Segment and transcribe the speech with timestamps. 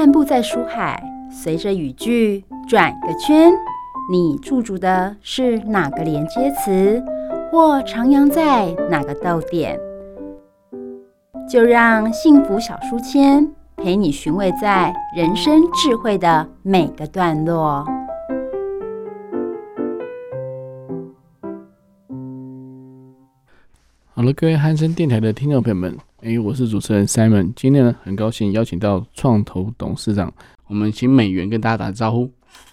[0.00, 0.98] 漫步在书海，
[1.30, 3.52] 随着语句转个圈，
[4.10, 7.04] 你驻足的是哪个连接词，
[7.50, 9.78] 或徜徉在哪个逗点？
[11.46, 17.84] 就让幸福小书签陪你寻味在人生智慧的每个段落。
[24.20, 27.50] 好了，各位汉森电台的听众朋友们，哎，我是主持人 Simon。
[27.56, 30.30] 今天呢，很高兴邀请到创投董事长，
[30.66, 32.30] 我们请美元跟大家打个招呼。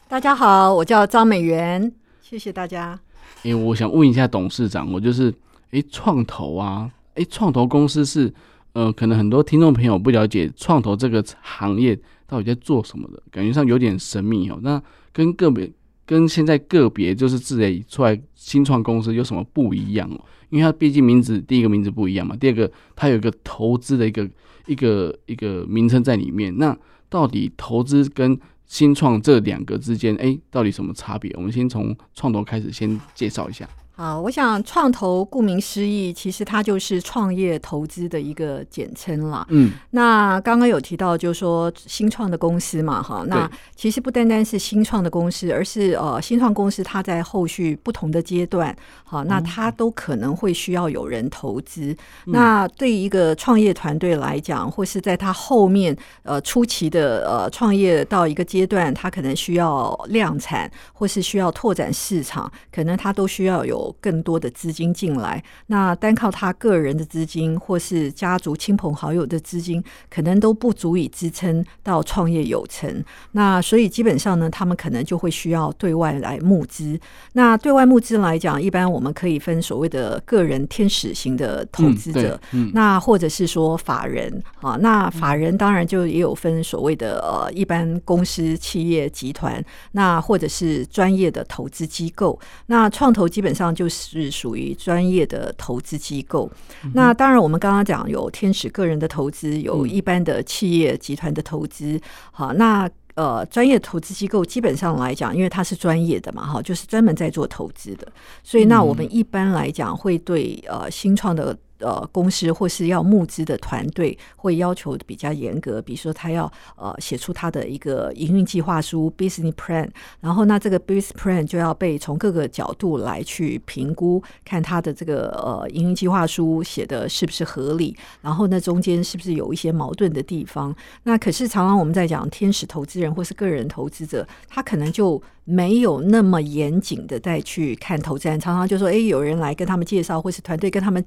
[0.10, 1.90] 大家好，我叫张美元，
[2.22, 3.00] 谢谢大家。
[3.44, 5.34] 哎，我想问一下董事长，我就是
[5.72, 8.30] 哎，创投啊，哎，创投公司是
[8.74, 14.60] 呃，可能很多听众朋友不了解创投这个行业到底在做什么的，感觉上有点神秘哦。
[14.62, 14.84] 那
[15.14, 15.72] 跟个别
[16.08, 20.20] 跟现在个别就是自己出来新创公司有什么不一样哦？
[20.50, 24.28] 因为它毕竟名字第一个名字不一样嘛，第二个它有一个投资的一个
[24.66, 26.58] 一个一个名称在里面。
[26.58, 26.76] 那
[27.10, 31.30] 到底投资跟新创这两个之间，哎，到底什么差别？
[31.36, 33.68] 我们先从创投开始先介绍一下。
[33.98, 39.44] 好，我想创投顾名思义，其实它就是创业投资的一个简称啦。
[39.50, 51.86] 嗯，那刚刚有提到，就是说新创的公司嘛，哈，那其实不单单是新创的公司，而是呃新创公司它在后续不同的阶段，好，那它都可能会需要有人投资。
[52.28, 63.87] 嗯、那对于一个创业团队来讲，或是在它后面呃初期的呃创业到一个阶段，它可能需要量产，或是需要拓展市场，可能它都需要有。
[64.00, 73.04] 更多的资金进来，那单靠他个人的资金，或是家族亲朋好友的资金，可能都不足以支撑到创业有成。
[73.34, 77.00] 那所以基本上呢，他们可能就会需要对外来募资。
[77.34, 84.78] 那对外募资来讲，一般我们可以分所谓的个人天使型的投资者，嗯嗯、那或者是说法人啊。
[84.82, 92.40] 那法人当然就也有分所谓的呃一般公司、企业、集团，那或者是专业的投资机构。
[92.66, 93.68] 那创投基本上。
[93.78, 96.52] 就是属于专业的投资机构。
[96.96, 102.02] 那当然，我们刚刚讲有天使个人的投资，有一般的企业集团的投资。
[102.32, 108.08] 好，那呃，专业投资机构基本上来讲，因为它是专业的嘛，哈，就是专门在做投资的。
[108.44, 111.56] 所以，那我们一般来讲会对呃新创的。
[111.80, 119.88] 呃，公司或是要募资的团队会要求比较严格，比如说他要呃写出他的一个营运计划书 （business plan），
[120.20, 130.76] 然后那这个 business plan 就要被从各个角度来去评估，看他的这个呃营运计划书写的是不是合理，然后那中间是不是有一些矛盾的地方。
[131.04, 141.04] 那可是常常我们在讲天使投资人或是个人投资者，他可能就没有那么严谨的再去看投资人，常常就说，哎，有人来跟他们介绍，或是团队跟他们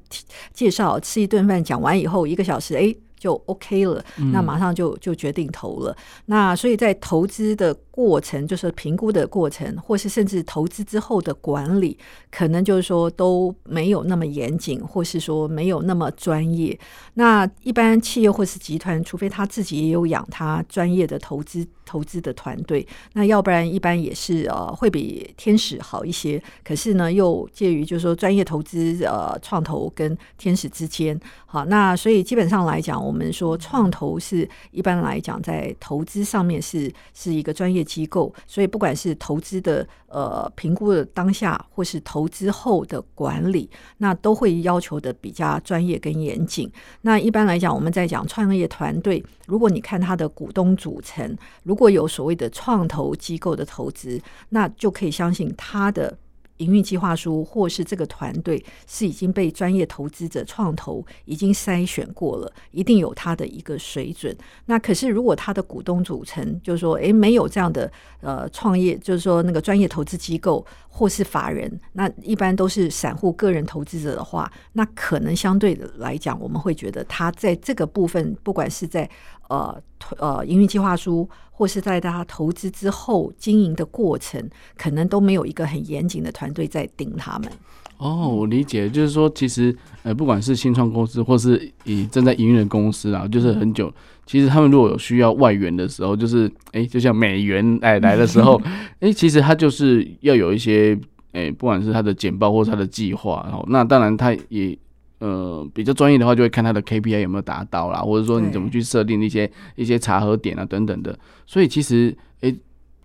[0.54, 2.94] 介绍，吃一顿饭讲完以后，一个小时，哎。
[3.20, 4.02] 就 OK 了，
[4.32, 5.94] 那马上就就决定投了。
[6.24, 11.98] 那所以在投资的过程，就是评估的过程，或是甚至投资之后的管理，
[12.30, 16.78] 可能就是说都没有那么严谨，或是说没有那么专业。
[17.12, 26.42] 那一般企业或是集团，除非他自己也有养他专业的投资投资的团队，那要不然一般也是呃会比天使好一些。
[26.64, 31.20] 可是呢，又介于就是说专业投资呃创投跟天使之间。
[31.44, 43.68] 好，那所以基本上来讲，我们说创投是一般来讲在投资上面是是一个专业机构，所以不管是投资的呃评估的当下，或是投资后的管理，
[43.98, 46.70] 那都会要求的比较专业跟严谨。
[47.00, 56.16] 那一般来讲，我们在讲创业团队，如果你看他的股东组成，如果有所谓的创投机构的投资，那就可以相信他的。
[56.60, 64.34] 营运计划书，或是这个团队是已经被专业投资者创投已经筛选过了，一定有它的一个水准。
[64.66, 67.90] 那可是如果他的股东组成，就是说，诶，没有这样的
[68.20, 79.08] 呃创业，就是说那个专业投资机构或是法人，那一般都是散户个人投资者的话，那可能相对的来讲，我们会觉得他在这个部分，不管是在
[79.50, 79.82] 呃
[80.16, 81.28] 呃营运计划书。
[81.52, 84.42] 或是在他投资之后经营的过程，
[84.78, 87.52] 可能都没有一个很严谨的团队在盯他们。
[87.98, 93.92] 哦，我理解，就是说，其实呃，不管是新创公司，或是以正在营运的公司啊，就是很久，
[94.24, 98.58] 其实他们如果有需要外援的时候，就是哎、欸，就像美元哎来的时候，
[99.00, 100.98] 哎、欸，其实他就是要有一些
[101.32, 104.78] 哎、欸，不管是他的简报或是他的计划，然后那当然他也。
[105.20, 111.16] 呃，比较专业的话，就会看他的 KPI 有没有达到啦，或者说你怎么去设定一些一些查核点啊等等的。
[111.46, 112.54] 所以其实，诶，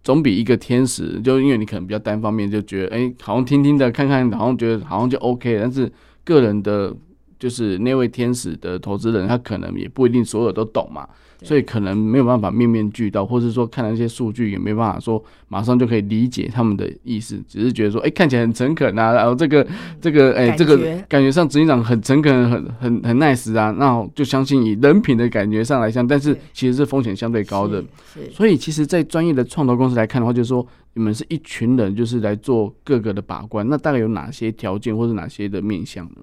[0.03, 5.57] 总比一个天使，就因为你可能比较单方面就觉得，诶，好像听听的看看，好像觉得好像就 OK。
[5.59, 5.91] 但是
[6.23, 6.95] 个人的，
[7.39, 11.07] 就是那位天使的投资人，他可能也不一定所有都懂嘛。
[11.43, 19.67] 所以可能没有办法面面俱到，或者说看了一些数据也没办法说马上就可以理解他们的意思，只是觉得说，哎、欸，看起来很诚恳啊，然后这个
[19.99, 20.77] 这个，哎、欸，这个
[21.09, 27.83] 感觉上执行长很诚恳，很很很 nice 啊，那就相信以人品的感觉上来讲，但是其实是风险相对高的，
[28.31, 36.21] 所以其实，在专业的创投公司来看的话，就是说你们是一群人，就是来做各个的把关，那大概有哪些条件或者哪些的面向呢？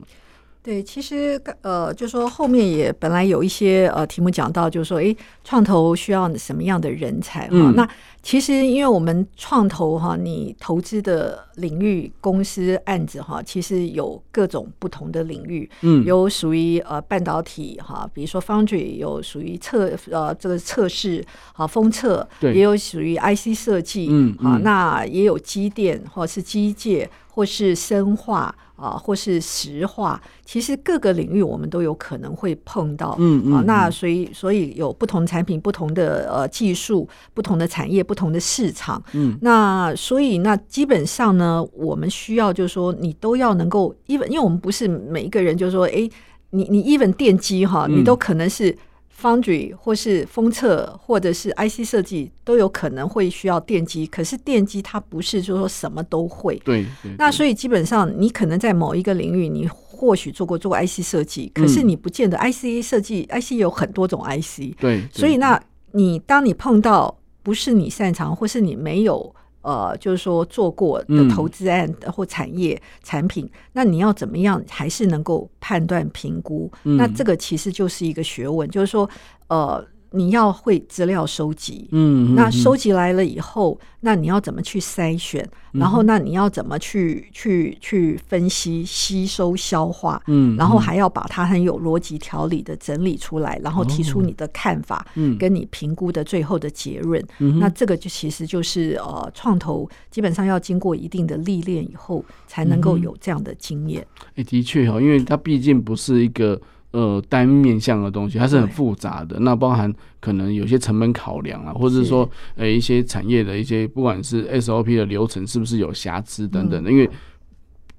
[0.65, 7.51] 对，其实呃，就说后面也本来有一些呃题目讲到，就是说，哎，创投需要什么样的人才哈？
[7.51, 7.89] 嗯、那
[8.23, 21.25] 其实因为我们创投哈，你投资的领域公司案子哈，其实有各种不同的领域，嗯，有属于呃半导体哈，比如说 Foundry，有属于测呃这个测试
[21.55, 27.09] 啊封测，对，也有属于 IC 设计，嗯啊，那也有机电或是机械。
[27.35, 33.17] 或是生化啊，或是石化，其实各个领域我们都有可能会碰到。
[33.19, 39.03] 嗯嗯啊，那所以所以有不同产品、不同的呃技术、不同的产业、不同的市场。
[39.15, 46.07] 嗯，那所以那基本上呢，我们需要就是说，你都要能够，even，因为我们不是每一个人就是说，哎，
[46.51, 48.77] 你你 even 电机哈，你都可能是。
[49.23, 56.57] Foundry 或是封测或者是 IC 设计都有可能会需要电机，可是电机它不是说什么都会。
[56.65, 57.13] 对，对。
[57.17, 64.77] 那所以基本上你可能在某一个领域，你或许做过做过 IC 设计，可是你不见得 IC 设计、嗯、IC 有很多种 IC。
[64.81, 65.07] 对。
[65.13, 69.35] 所以那你当你碰到不是你擅长，或是你没有。
[69.63, 76.71] 呃，就是说做过的投资案或产业产品，嗯、那你要怎么样还是能够判断评估？
[76.85, 79.09] 嗯、那这个其实就是一个学问，就是说，
[79.49, 79.85] 呃。
[80.13, 85.49] 你要会资料收集，嗯，那收集来了以后，那你要怎么去筛选？
[85.73, 90.23] 然后，那你要怎么去去去分析、吸收、消化？
[90.27, 97.25] 嗯，然后还要把它很有逻辑条理的整理出来，然后提出你的看法，嗯，跟你评估的最后的结论。
[97.39, 104.07] 嗯，那这个就其实就是呃，创投基本上要经过一定的历练以后，才能够有这样的经验。
[104.35, 106.61] 哎，的确哈，因为它毕竟不是一个。
[106.93, 109.39] 呃，单面向的东西，它是很复杂的。
[109.41, 117.11] 那包含可能有些成本考量啊，或者是说，呃，一些产业的一些，不管是 SOP 的流程是不是有瑕疵等等的，嗯、因为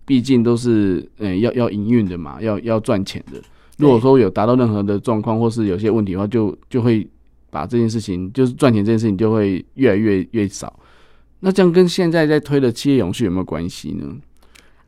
[0.06, 3.42] 毕竟都是呃要要营运的嘛，要要赚钱的。
[3.78, 7.08] 如果说有达到任何的状况，或是有些问题的话，就就会
[7.50, 10.80] 把这件事情，就是赚钱这件事情就会越来越越少。
[11.40, 14.06] 那这样跟现在在推的企业永续有没有关系呢？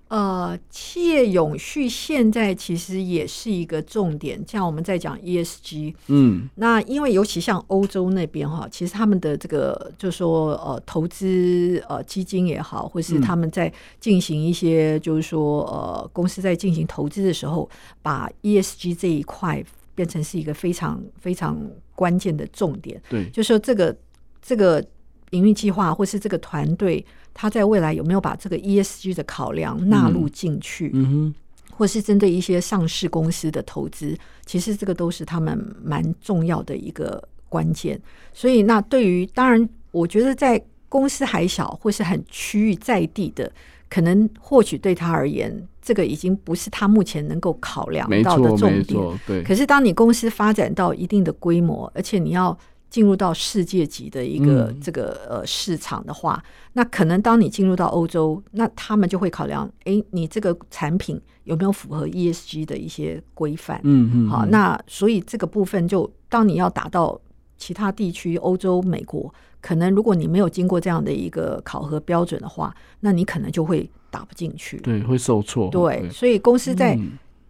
[0.07, 17.67] 呃，企业永续现在其实也是一个重点，像我们在讲 ESG，嗯，那因为尤其像欧洲那边哈，其实他们的这个就是说呃投资呃基金也好，或是他们在进行一些就是说呃公司在进行投资的时候，
[18.03, 19.61] 把 ESG 这一块
[19.95, 21.59] 变成是一个非常非常
[21.95, 23.97] 关键的重点，对，就是说这个
[24.39, 24.85] 这个
[25.31, 27.03] 营运计划或是这个团队。
[27.35, 30.89] 他在未来有没有把这个 ESG 的考量纳入进去？
[30.93, 31.35] 嗯哼，
[31.69, 38.01] 或是针对一些上市公司的投资，其实这个都是他们蛮重要的一个关键。
[38.33, 43.51] 所以，那对于当然，我觉得在公司还小或是很区域在地的，
[43.89, 49.19] 可能或许对他而言，这个已经不是他目前能够考量到的重点。
[49.27, 49.43] 对。
[49.43, 52.57] 可是，当你公司发展到一定的规模，而且你要
[52.95, 63.81] 进入到世界级的一个这个呃市场的话，嗯、那可能当你进入到欧洲，那他们就会考量，哎，你这个产品有没有符合 ESG 的一些规范？
[63.83, 67.19] 嗯嗯，好，那所以这个部分就当你要打到
[67.57, 69.29] 其他地区，欧洲、美国，
[69.59, 75.69] 可能如果你没有经过这样的一个考核标准的话，那你可能就会打不进去，对，会受挫。
[75.69, 76.97] 对，对所以公司在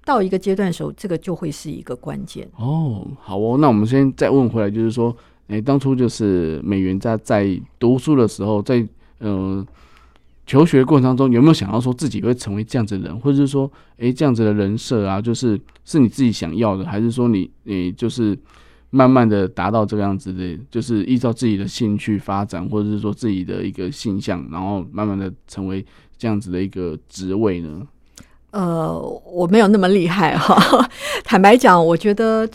[0.03, 2.50] 到一个阶段的时候，嗯、这个就会是一个关键。
[2.58, 5.15] 哦，好哦，那我们先再问回来，就是说。
[5.47, 8.79] 哎，当初就是美元在在读书的时候，在
[9.19, 9.67] 嗯、呃、
[10.47, 18.35] 求学过程当中，有没有想要说自己会成为这样子的人，或者是说，哎，这样子的人设啊，就是是你自己想要的，还是说你你就是
[18.89, 25.85] 慢慢的达到这个样子的，就是依照自己的兴趣发展，或者是说自己的一个性向，然后慢慢的成为
[26.17, 27.87] 这样子的一个职位呢？
[28.49, 28.99] 呃，
[29.31, 30.89] 我没有那么厉害哈，
[31.23, 32.49] 坦白讲，我觉得。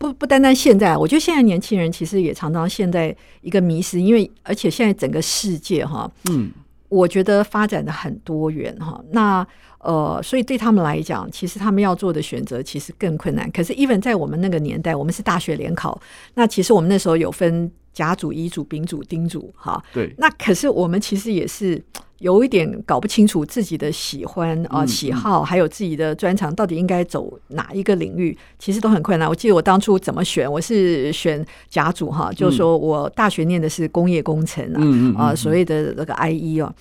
[0.00, 6.50] 不不单单现在，我觉得现在年轻人其实也常常现在一个迷失，因为而且现在整个世界哈，嗯，
[6.88, 9.46] 我觉得发展的很多元哈，那
[9.80, 13.50] 呃，所以对他们来讲，其实他们要做的选择其实更困难。
[13.50, 16.00] 可是，even 在我们那个年代，我们是大学联考，
[16.34, 17.70] 那其实我们那时候有分。
[17.92, 19.82] 甲组、乙组、丙组、丁组，哈。
[19.92, 20.14] 对。
[20.16, 21.82] 那可是我们其实也是
[22.18, 29.28] 有一点搞不清楚自己的喜欢啊、呃、喜好，还有自己的专长到底应该走哪一个领域，其实都很困难。
[29.28, 36.72] 我记得我当初怎么选，我是选甲组哈，就是说我大学念的是工业工程啊，啊、嗯呃，所谓的那个 IE 哦。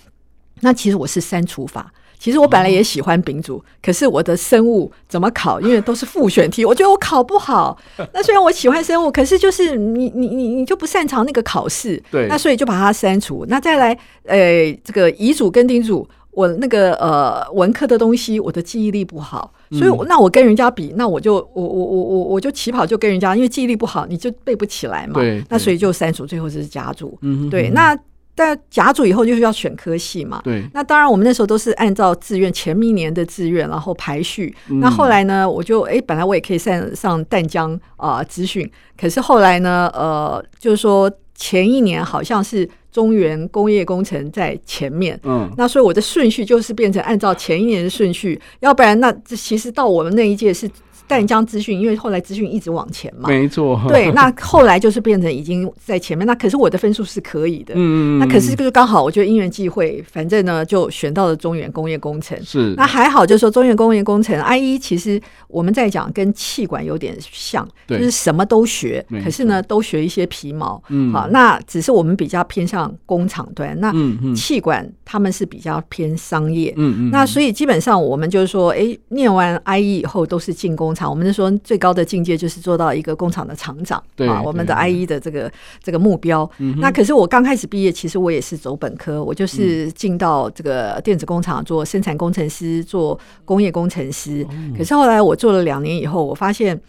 [0.61, 1.91] 那其实我是删除法。
[2.19, 5.61] 其实我本来也喜欢丙组，哦，可是我的生物怎么考？
[5.61, 7.77] 因为都是复选题，我觉得我考不好。
[8.13, 12.27] 那虽然我喜欢生物，可是就是你你你你就不擅长那个考试，对。
[12.27, 13.45] 那所以就把它删除。
[13.47, 25.13] 那再来，呃，这个乙组跟丁组，我那个呃文科的东西，我的记忆力不好，所以那我跟人家比，那我就我我我我我就起跑就跟人家，因为记忆力不好，你就背不起来嘛。
[25.13, 25.41] 对。
[25.49, 27.17] 那所以就删除，最后就是甲组。
[27.21, 27.69] 嗯，对。
[27.69, 27.97] 那。
[28.39, 30.63] 在甲组以后就是要选科系嘛，对。
[30.73, 34.55] 那当然我们那时候都是按照志愿前一年的志愿，然后排序。
[34.69, 50.69] 嗯、那后来呢，我就哎、欸，本来我也可以上上淡江啊资讯，可是后来呢，呃，就是说前一年好像是中原工业工程在前面，嗯，那所以我的顺序就是变成按照前一年的顺序，要不然那这其实到我们那一届是。
[51.09, 53.81] 淡江资讯，因为后来资讯一直往前嘛，没错。
[53.87, 56.27] 对，那后来就是变成已经在前面。
[56.27, 62.39] 那可是我的分数是可以的，嗯，那可是就是刚好，我觉得因缘际会，反正呢就选到了中原工业工程。
[62.45, 70.79] 是，那还好，就是说中原工业工程 IE 其实我们在讲跟气管有点像，就是什么都学，可是呢都学一些皮毛。
[70.89, 73.91] 嗯，好，那只是我们比较偏向工厂端，那
[74.35, 76.71] 气管他们是比较偏商业。
[76.77, 81.09] 嗯嗯，那所以基本上我们就是说，哎，念完 IE 以后都是进工厂。
[81.09, 85.51] 我们是说最高的境界就是做到一个工厂的厂长，对啊，我们的 IE 的这个
[85.81, 86.49] 这个目标。
[86.77, 94.45] 那可是我刚开始毕业，其实我也是走本科，我就是进到这个电子工厂做生产工程师，做工业工程师。
[94.77, 96.79] 可是后来我做了两年以后，我发现，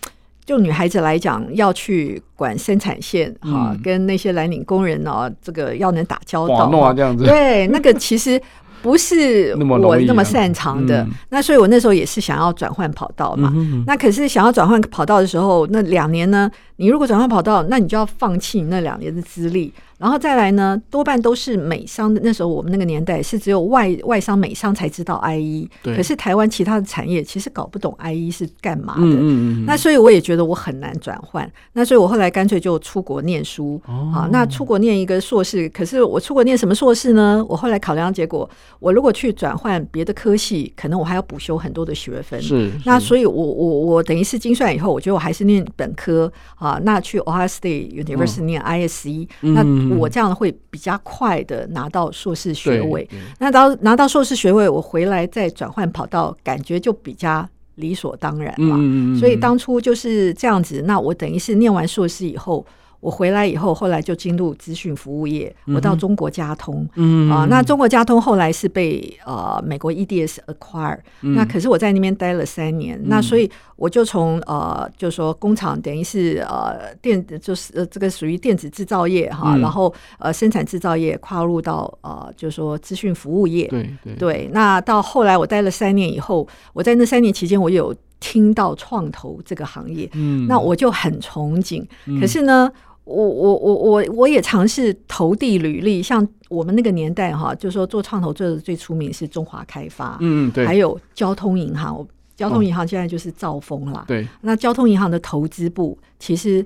[0.45, 8.41] 就女孩子来讲，要去管生产线哈，跟那些蓝领工人呢，这个要能打交道，这样子，对，那个其实。
[8.83, 13.53] 不是我那么擅长的，那所以我那时候也是想要转换跑道嘛。
[13.87, 16.51] 那可是想要转换跑道的时候，那两年呢？
[16.77, 19.73] 你如果转换跑道，那你就要放弃你那两年的资历。
[20.01, 22.19] 然后再来呢，多半都是美商的。
[22.25, 29.03] 那时候我们那个年代是只有外外商美商才知道 IE，可是台湾其他的产业其实搞不懂 IE 是干嘛的。
[29.03, 29.65] 嗯嗯。
[29.67, 31.47] 那所以我也觉得我很难转换。
[31.75, 33.79] 那所以我后来干脆就出国念书。
[33.87, 34.11] 哦。
[34.11, 37.45] 好，那出国念一个硕士，可是我出国念什么硕士呢？
[37.47, 42.41] 我后来考量结果，我如果去转换别的科系，可能我还要补修很多的学分。
[42.41, 42.71] 是。
[42.87, 46.81] 那所以我我我等于是精算以后，我觉得我还是念本科啊。
[46.85, 49.90] 那去 Ohio State University 念 ISE，那。
[49.99, 58.77] 我这样会比较快的拿到硕士学位，那到拿到硕士学位，我回来再转换跑道，感觉就比较理所当然嘛。
[58.79, 60.83] 嗯、所以当初就是这样子。
[60.87, 62.65] 那我等于是念完硕士以后。
[63.01, 65.55] 我回来以后，后来就进入资讯服务业。
[65.75, 71.35] 我到中国嘉通，嗯啊，那中国嘉通后来是被呃美国 EDS acquire，嗯。
[71.35, 83.67] 那可是我在那边待了三年，嗯，那所以我就从呃，就是说工厂等于是呃电，就是呃这个属于电子制造业哈，嗯，然后呃生产制造业跨入到呃就是说资讯服务业。
[83.69, 84.51] 对对对。
[84.53, 91.83] 那到后来我待了三年以后，我在那三年期间，我有听到创投这个行业，嗯，那我就很憧憬。
[92.21, 92.71] 可是呢。
[93.11, 106.65] 我我我我我也尝试投递履历，像我们那个年代哈，就是说做创投做的最出名是中华开发，嗯对，还有交通银行，交通银行现在就是兆丰啦，对，那交通银行的投资部其实。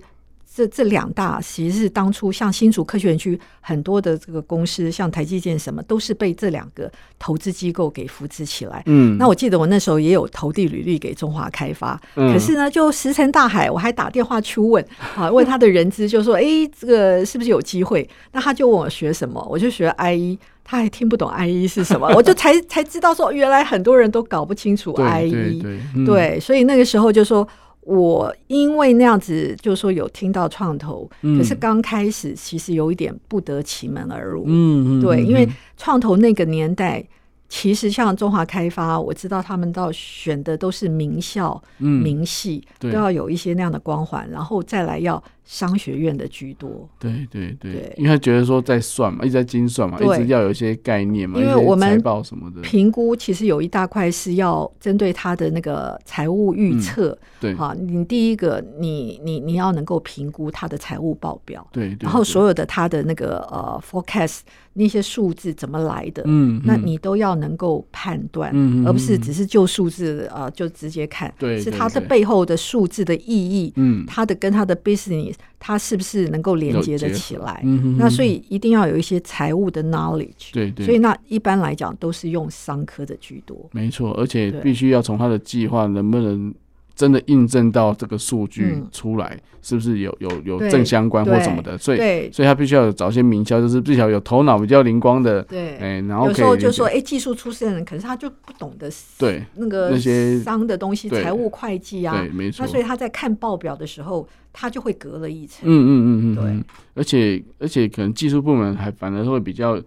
[0.54, 8.80] 这这两大其实是当初像新竹科学园区很多的这个公司，像台积电什么，都是被这两个投资机构给扶持起来。
[8.87, 13.68] 嗯，那我记得我那时候也有投递履历给中华开发，嗯，可是呢，就石沉大海。
[13.68, 14.84] 我还打电话去问
[15.16, 16.44] 啊，问他的人资，就说：“哎，
[16.78, 25.30] 这个是不是有机会？”那他就问我学什么，我就学 IE，他还听不懂 IE 是什么，我就才才知道说，原来很多人都搞不清楚 IE。
[25.32, 27.49] 对，对，嗯，对，所以那个时候就说。
[27.85, 34.45] 我因为那样子，就是说有听到创投，嗯、可是刚开始其实有一点不得其门而入。
[34.47, 37.05] 嗯嗯，对，因为创投那个年代，
[37.49, 45.23] 其实像中华开发，我知道他们到选的都是名校、嗯、名系，都要有一些那样的光环，然后再来要。
[45.44, 52.62] 商学院的居多，对对对，因为他觉得说在算嘛，一直在精算嘛，一直要有一些概念嘛，因为我们财报什么的。
[52.62, 64.40] 评估，其实有一大块是要针对他的那个财务预测，嗯，对，好，你第一个，你你你要能够评估他的财务报表，对，对，对，然后所有的他的那个呃 forecast
[64.72, 75.34] 那些数字怎么来的，嗯，那你都要能够判断，嗯，而不是只是就数字啊，呃，就直接看，对，是他的背后的数字的意义，嗯，他的跟他的 business。
[75.59, 77.61] 它是不是能够连接的起来？
[77.64, 80.53] 嗯、那所以一定要有一些财务的 knowledge。
[80.53, 80.85] 对对。
[80.85, 83.69] 所以那一般来讲都是用商科的居多。
[83.73, 86.55] 没错，而且必须要从他的计划能不能。
[86.94, 91.76] 真的印证到这个数据出来，是不是有有有正相关或什么的？
[91.76, 95.42] 所以所以他必须要找些名校，就是至少有头脑比较灵光的。
[95.42, 102.64] 对，哎，然后有时候就说，哎，技术出身的人，可是他就不懂得对那个那些商的东西，财务会计啊，对，没错。
[102.64, 105.62] 那所以他在看报表的时候，他就会隔了一层。
[105.64, 106.64] 嗯嗯嗯嗯，对。
[106.94, 109.80] 而且而且可能技术部门还反而会比较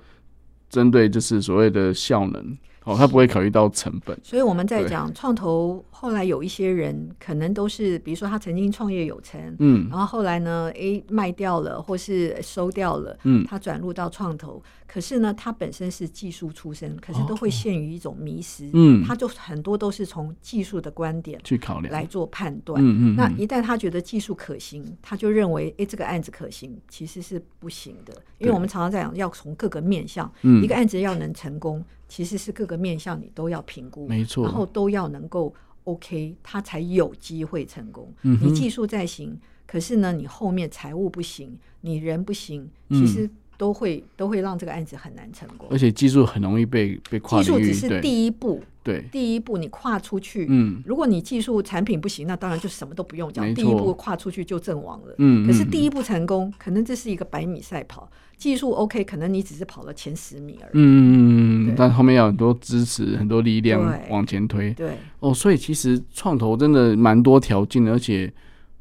[0.69, 2.57] 针对，就是所谓的效能。
[2.87, 31.83] 哦，他不会考虑到成本，所以我们在讲创投，后来有一些人可能都是，比如说他曾经创业有成，嗯，然后后来呢，诶卖掉了或是收掉了，嗯，他转入到创投，可是呢，他本身是技术出身，可是都会陷于一种迷失，嗯，他就很多都是从技术的观点去考量来做判断，嗯嗯，那一旦他觉得技术可行，他就认为，诶这个案子可行，其实是不行的，因为我们常常在讲，要从各个面向，嗯，一个案子要能成功。
[32.07, 38.11] 其实是各个面向你都要评估，没错，然后都要能够 OK，他才有机会成功。
[38.23, 45.67] 嗯、你技术再行，可是呢，你后面财务不行，你人不行，其实都会、嗯、都会让这个案子很难成功。
[45.69, 55.15] 而且技术很容易被被跨技术只是第一步，对，第一步你跨出去，嗯，如果你技术产品不行，那当然就什么都不用讲，第一步跨出去就阵亡了。
[55.17, 58.09] 嗯，可是第一步成功，可能这是一个百米赛跑。
[58.37, 60.71] 技术 OK，可能你只是跑了前十米而已。
[60.73, 64.71] 嗯，但后面要很多支持，很多力量往前推。
[64.75, 68.31] 对，对哦，所以其实创投真的蛮多条件的，而且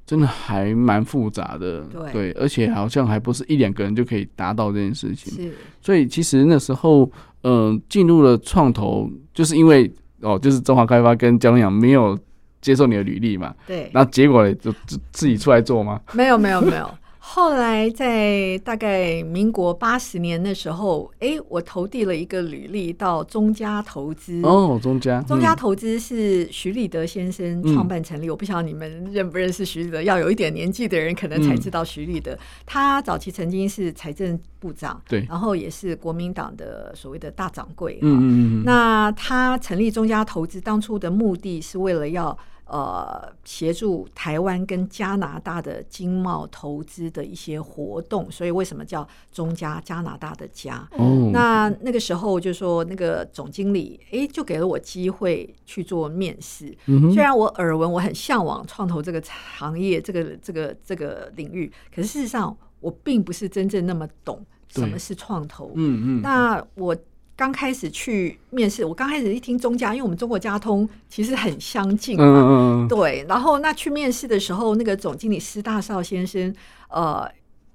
[0.04, 1.80] 真的还蛮复杂的。
[1.84, 5.32] 对，对，而且好像还不是一两个人就可以达到这件事情。
[5.32, 7.10] 是，所以其实那时候，
[7.40, 12.18] 嗯、呃，进入了创投，就是因为哦，就是中华开发跟交通洋没有
[12.60, 13.54] 接受你的履历嘛。
[13.66, 13.90] 对。
[13.94, 15.98] 那结果呢，就自自己出来做吗？
[16.12, 16.90] 没有，没有，没有。
[17.28, 24.40] 后来在大概民国八十年的时候，哎，我投递了一个履历到中嘉投资。
[24.44, 28.28] 哦，中嘉，中嘉投资是徐立德先生创办成立。
[28.28, 32.32] 嗯、我不晓得你们认不认识徐立德，要有一点年纪的人可能才知道徐立德。
[32.32, 37.98] 嗯、他早期曾经是财政部长，对，然后也是国民党的所谓的大掌柜。
[38.02, 38.62] 嗯嗯嗯。
[38.64, 42.38] 那他成立中嘉投资，当初的目的是为了要。
[42.66, 50.78] 呃，协助台湾跟加拿大的经贸投资的一些活动，所以为什么叫中加加拿大的加？
[50.98, 56.76] 哦，那那个时候就说那个总经理，哎，就给了我机会去做面试。
[56.86, 59.22] 嗯，虽然我耳闻，我很向往创投这个
[59.56, 65.70] 行业，这个这个这个领域，可是事实上我并不是真正那么懂什么是创投。
[65.76, 66.96] 嗯嗯，那我。
[67.36, 72.88] 刚开始去面试，我刚开始一听中家，因为我们中国家通其实很相近嘛，嗯嗯嗯。
[72.88, 73.26] 对。
[73.28, 76.54] 然后那去面试的时候，那个总经理施大少先生，
[76.88, 77.30] 呃，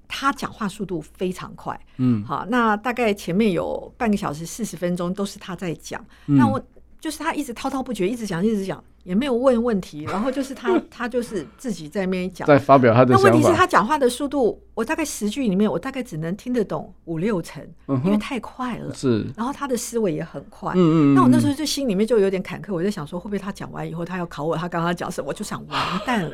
[0.07, 6.59] 他讲话速度非常快，嗯，好，那大概前面有半个小时四十分钟都是他在讲，嗯、那我
[7.01, 8.81] 就是他一直滔滔不绝，一直讲，一直讲。
[9.03, 13.15] 也没有问问题，然后就是他， 他就是自己在那边讲，在发表他的。
[13.15, 18.93] 那问题是，他讲话的速度，我大概十句里面，我大概只能听得懂五六成，嗯、因为太快了。
[18.93, 20.73] 是，然后他的思维也很快。
[20.73, 21.15] 嗯，嗯嗯。
[21.15, 26.31] 那我那时候就心里面就有点坎坷，我在想说，会不会他讲完以后，他要考我，他刚刚讲什么，我就想完蛋了，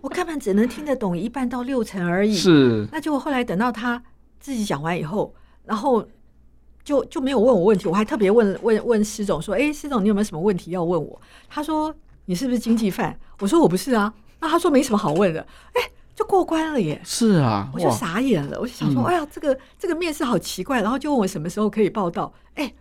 [0.00, 2.34] 我根本只能听得懂一半到六成而已。
[2.34, 2.88] 是。
[2.90, 4.02] 那结果后来等到他
[4.40, 5.34] 自己讲完以后，
[5.66, 6.02] 然后。
[6.86, 11.20] 就就没有问我问题，我还特别问问问施总说：“哎，施总，你有没有什么问题要问我？”
[11.50, 11.92] 他说
[12.26, 15.44] ：“你是不是经济犯？”我说：“我不是啊。”那他说：“没什么好问的。”
[15.74, 15.82] 哎，
[16.14, 17.00] 就过关了耶！
[17.02, 22.32] 是啊，我就傻眼了，我就想说：“哎呀，这个这个面试好奇怪。”然后就问我什么时候可以报道。
[22.54, 22.72] 哎，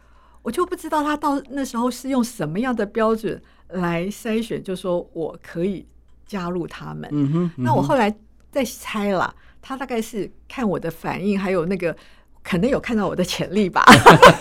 [0.43, 5.83] 我就不知道他到那时候是用什么样的标准来筛选，就说我可以
[6.27, 7.09] 加入他们。
[7.11, 8.15] 嗯哼，那我后来
[8.51, 11.97] 再猜了，他大概是看我的反应，还有那个。
[12.47, 13.83] 可能有看到我的潜力吧，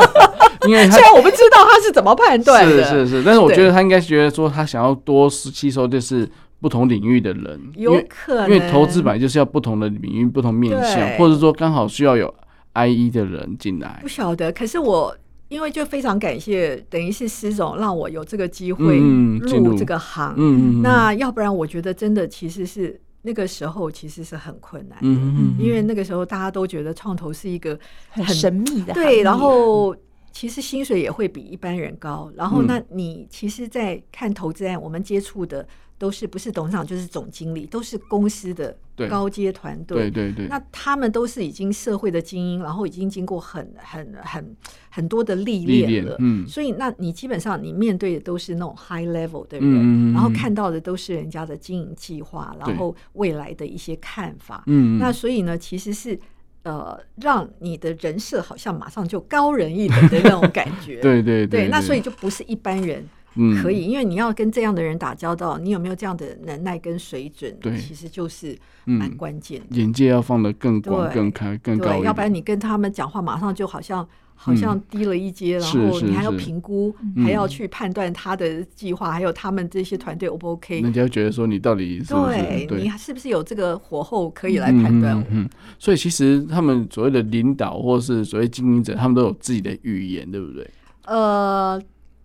[0.69, 6.29] 因为虽然我不知道他是怎么判断的，是是是，但是我觉得他应该觉得说他想要多吸收就是
[6.61, 12.33] 不同领域的人，有可能，因为投资本来就是要不同的领域、不同面向，或者说刚好需要有
[12.75, 13.99] IE 的人进来。
[14.03, 15.17] 不晓得，可是我
[15.49, 19.75] 因为就非常感谢，等于是施总让我有这个机会入。
[19.79, 23.01] 这个行，嗯嗯，那要不然我觉得真的其实是。
[23.27, 27.77] 那个时候其实是很困难的，嗯嗯嗯，因为那个时候大家都觉得创投是一个
[28.11, 29.97] 很，很神秘的，对，然后
[30.31, 32.31] 其实薪水也会比一般人高。
[32.37, 35.67] 然后，那你其实，在看投资案，我们接触的。
[35.97, 38.77] 都是不是董事长就是总经理，都是公司的
[39.09, 40.11] 高阶团队。
[40.11, 44.57] 对对对，那他们都是已经社会的精英，然后已经经过很很很
[44.91, 46.17] 很多的历练了。
[46.19, 54.65] 嗯，所以那你基本上你面对的都是那种 high level 的人，嗯，然后看到的都是人家的经营计划，然后未来的一些看法。
[54.67, 56.19] 嗯，那所以呢，其实是
[56.65, 61.01] 呃，让你的人设好像马上就高人一等的那种感觉。
[61.03, 63.07] 对，对对对，那所以就不是一般人。
[63.37, 67.55] 嗯，可以，因为你要跟这样的人打交道，你有没有这样的能耐跟水准？
[67.61, 69.77] 对，其实就是蛮关键的。
[69.77, 72.03] 眼界要放得更广、更开、更高。
[72.05, 76.95] 要不然你跟他们讲话，马上就好像好像低了一阶，然后你还要评估，
[77.25, 80.81] 还要去判断他的计划，还有他们这些团队 O 不 OK？
[80.81, 85.25] 人家觉得说你到底是不是对，你是不是有这个火候可以来判断？
[85.31, 90.71] 嗯，所以其实他们所谓的领导或是所谓经营者，他们都有自己的语言，对不对？
[91.07, 91.83] 呃。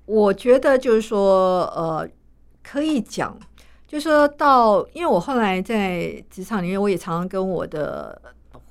[0.10, 2.10] 我觉得就是说，呃，
[2.64, 3.38] 可以讲，
[3.88, 8.20] 就是说到，因为我后来在职场里面，我也常常跟我的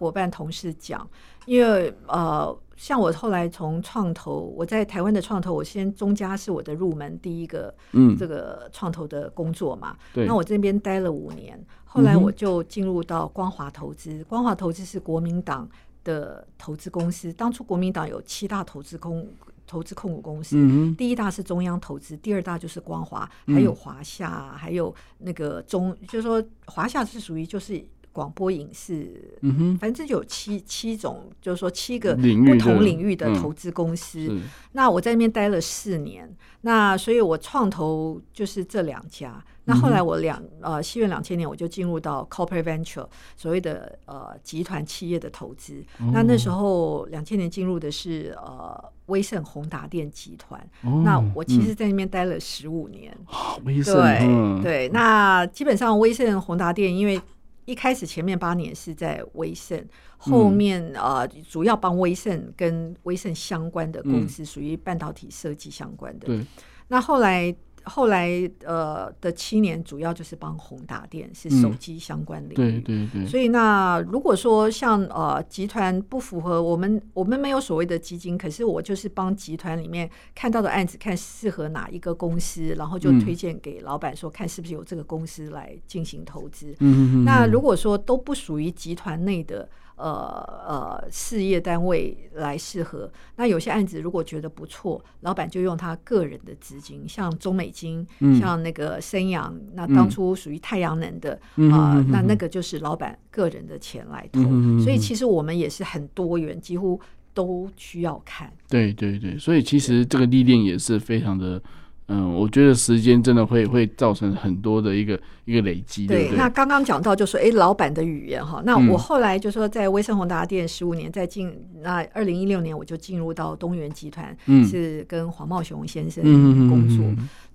[0.00, 1.08] 伙伴同事讲，
[1.46, 15.68] 因为呃，像我后来从创投，我在台湾的创投，我先中嘉是我的入门第一个，嗯，这个创投的工作嘛，对，那我这边待了五年，后来我就进入到光华投资，光华投资是国民党
[16.02, 19.24] 的投资公司，当初国民党有七大投资公。
[19.68, 27.86] 投资控股公司，嗯、第一大是中央投资，第二大就是光华，还有华夏，还有那个中，就是说华夏是属于就是
[28.18, 34.26] 广播影视，嗯哼，反正就有七七种，就是说七个不同领域的投资公司。
[34.28, 36.28] 嗯、那我在那边待了四年，
[36.62, 39.40] 那所以我创投就是这两家。
[39.66, 45.84] 那后来我两呃，西元两千年我就进入到 corporate venture，所谓的呃集团企业的投资。
[46.00, 50.58] 哦、那那时候两千年进入的是呃威盛宏达电集团。
[50.82, 53.14] 哦、那我其实在那边待了十五年。
[53.26, 57.20] 哦、威盛对、嗯、对，那基本上威盛宏达电，因为
[57.68, 66.26] 一开始前面八年是在威盛，后面、嗯、呃主要帮威盛跟威盛相关的公司，属于半导体设计相关的。
[66.26, 66.40] 对，
[66.88, 67.54] 那后来。
[67.88, 68.28] 后来
[68.64, 72.54] 呃的七年，主要就是帮宏达电是手机相关领域。
[72.54, 73.26] 对对对。
[73.26, 86.74] 所以那如果说像呃集团不符合我们，我们没有所谓的基金，可是我就是帮集团里面看到的案子，看适合哪一个公司，然后就推荐给老板说，看是不是有这个公司来进行投资。
[86.80, 87.24] 嗯嗯。
[87.24, 89.68] 那如果说都不属于集团内的。
[89.98, 93.10] 呃呃，事业单位来适合。
[93.36, 104.40] 那有些案子如果觉得不错，老板就用他个人的资金，像中美金，嗯、像那个升阳，那当初属于太阳能的啊、嗯呃，那那个就是老板个人的钱来投。
[104.44, 107.00] 嗯、所以其实我们也是很多元，几乎
[107.34, 108.52] 都需要看。
[108.68, 111.60] 对对对，所以其实这个历练也是非常的。
[112.08, 116.06] 嗯，我觉得时间真的会会造成很多的一个一个累积。
[116.06, 126.22] 对，对，对，那刚刚讲到就说，哎，老板的语言哈，那我后来就说，在威盛宏达店十五年，在进那二零一六年我就进入到东元集团，嗯、是跟黄茂雄先生
[126.68, 127.04] 工作。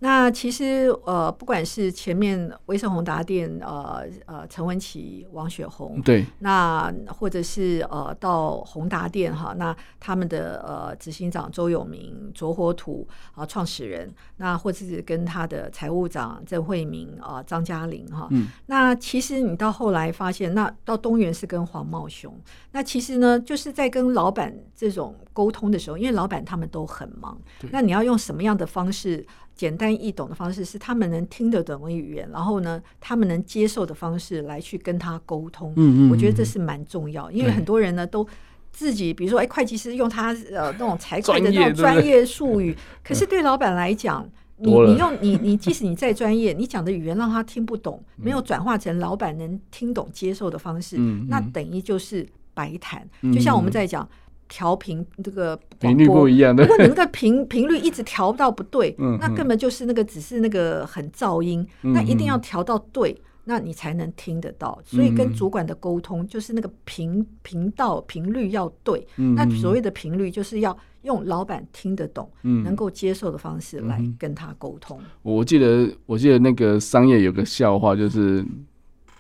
[0.04, 22.38] 那其实呃，不管是前面威盛宏达店呃呃陈文琪、王雪红，对，那或者是呃到宏达店哈，那他们的呃执行长周永明、卓火土啊创始人，那或者是跟他的财务长郑慧明啊张嘉玲哈，嗯，那其实你到后来发现，那到东元是跟黄茂雄，
[22.74, 27.40] 那其实呢就是在跟老板这种沟通的时候，因为老板他们都很忙，
[27.72, 29.26] 那你要用什么样的方式？
[29.56, 35.72] 简单易懂的方式是他们能听得懂的语言，然后呢，他们能接受的方式来去跟他沟通。
[35.76, 38.28] 嗯嗯，我觉得这是蛮重要，因为很多人呢都
[38.72, 53.08] 自己，比如说哎，会计师用他呃那种财会的那种专业术语，可是对老板来讲，你你用你你即使你再专业，你讲的语言让他听不懂，没有转化成老板能听懂接受的方式，那等于就是白谈。
[53.32, 54.08] 就像我们在讲。
[54.50, 64.78] 调频这个频率不一样的，如果你那个频频率一直调到不对，嗯、那根本就是那个只是那个很噪音，嗯、那一定要调到对，那你才能听得到。
[64.92, 75.00] 嗯、所以跟主管的沟通就是那个频频道频率要对，嗯、那所谓的频率就是要用老板听得懂、嗯、能够接受的方式来跟他沟通。
[75.24, 78.46] 我记得我记得那个商业有个笑话，就是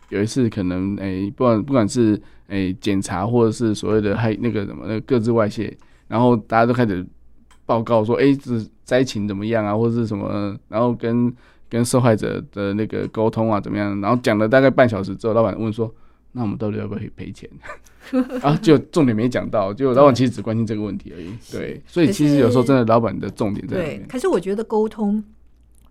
[0.09, 2.21] 有一次可能哎、欸，不管不管是。
[2.47, 5.75] 诶，检查或者是所谓的还那个什么那个各自外泄，
[6.07, 7.05] 然后大家都开始
[7.65, 11.33] 报告说，哎，这灾情怎么样啊，或者是什么，然后跟
[11.69, 15.93] 跟受害者的那个沟通啊怎么样，然后讲了大概半小时之后，老板问说，
[16.33, 17.49] 那我们到底要不要赔钱？
[18.43, 21.33] 啊，就重点没讲到，就老板其实只关心这个问题而已。
[21.49, 23.77] 对，所以其实有时候真的老板的重点在。
[23.77, 25.23] 对，可是我觉得沟通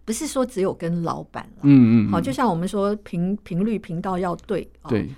[0.05, 1.61] 不是说只有跟老板了。
[1.63, 2.11] 嗯嗯。
[2.11, 4.69] 好，就像我们说频频率频道要对。
[4.89, 5.09] 对。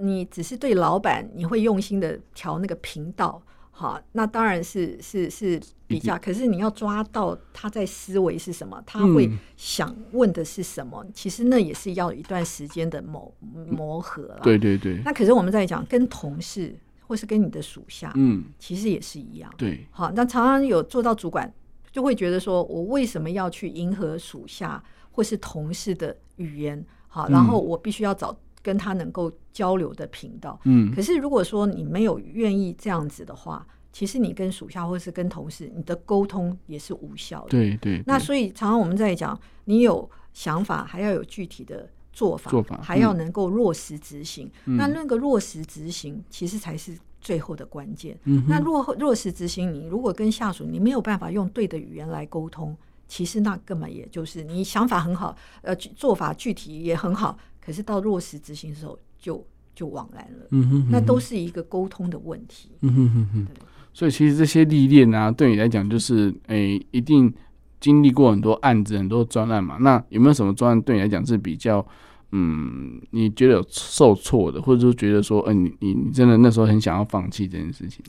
[0.00, 3.42] 你只是对老板，你会用心的调那个频道。
[3.70, 13.32] 好，那当然是是是比较，可是你要抓到他在思维是什么，他会想问的是什么，嗯、其实那也是要一段时间的磨
[13.70, 14.40] 磨合了。
[14.42, 15.00] 对对对。
[15.02, 19.50] 那可是我们在讲跟同事或是跟你的属下，嗯，其实也是一样。
[19.56, 19.86] 对。
[19.90, 21.50] 好，那常常有做到主管，
[21.90, 26.84] 就会觉得说我为什么要去迎合属下或是同事的语言？
[27.08, 28.36] 好，然后我必须要找。
[28.62, 37.48] 跟他能够交流的频道，嗯，可是如果说你没有愿意这样子的话，其实你跟属下或是跟同事，你的沟通也是无效的。
[37.48, 38.02] 对对，对。
[38.06, 44.50] 那所以常常我们在讲，你有想法，还要有具体的做法，做法还要能够落实执行。
[44.66, 48.16] 嗯、那那个落实执行，其实才是最后的关键。
[48.24, 48.44] 嗯。
[48.46, 52.76] 那落落实执行，你如果跟下属，你没有办法用对的语言来沟通，
[53.10, 57.36] 其实那根本也就是你想法很好，呃，做法具体也很好。
[57.60, 59.44] 可是到落实执行的时候就，
[59.74, 60.46] 就枉然了。
[60.52, 62.70] 嗯哼，哼，那都是一个沟通的问题。
[62.82, 63.46] 嗯哼哼哼。
[63.92, 67.32] 所以其实这些历练啊，对你来讲就是，诶、欸，一定
[67.80, 69.76] 经历过很多案子、很多专案嘛。
[69.80, 71.84] 那有没有什么专案对你来讲是比较，
[72.30, 78.04] 嗯，你觉得有受挫的，或者说觉得说，嗯、呃，你你你真的那时候很想要放弃这件事情？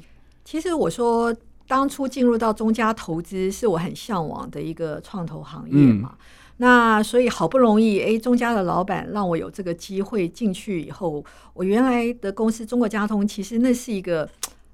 [0.46, 1.36] 其实我说，
[1.72, 6.10] 当初进入到中加投资，是我很向往的一个创投行业嘛。
[6.12, 6.26] 嗯
[6.58, 14.30] 那所以好不容易，哎，中加的老板让我有这个机会进去以后，我原来的公司中国家通，其实那是一个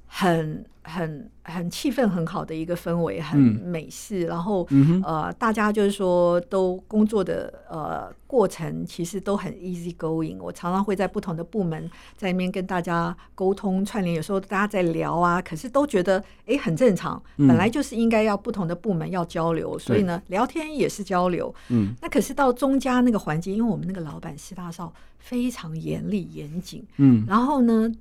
[0.07, 0.65] 很。
[0.89, 4.23] 很很气氛很好的一个氛围，很美式。
[4.23, 10.37] 嗯、然后、嗯、呃，大家就是说都工作的呃过程其实都很 easy going。
[10.39, 17.21] 我常常会在不同的部门在那边跟大家沟通串联，有时候大家在聊啊，可是都觉得哎很正常。
[17.39, 21.53] 本来就是应该要不同的部门要交流，嗯、所以呢聊天也是交流。
[21.67, 26.81] 嗯，那可是到中家那个环境，因为我们那个老板施大少非常严厉严谨。
[26.95, 27.91] 嗯，然后呢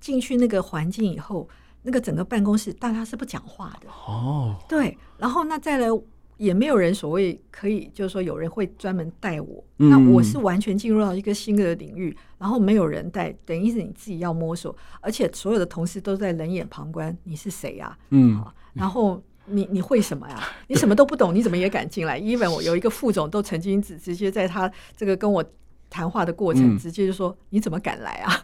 [0.00, 1.48] 进去那个环境以后。
[1.88, 5.86] 那个整个办公室大家是不讲话的哦，对，然后那再来
[6.36, 17.98] 也没有人所谓可以，就是说有人会专门带我，嗯、那我是完全进入到一个新的领域，然后没有人带，等于是你自己要摸索，而且所有的同事都在冷眼旁观，你是谁呀、啊？
[18.10, 20.42] 嗯，然后你你会什么呀？
[20.66, 25.44] 你什么都不懂，你怎么也敢进来？Even 我有一个副总都曾经直直接在他这个跟我
[25.88, 28.42] 谈话的过程，嗯、直接就说你怎么敢来啊？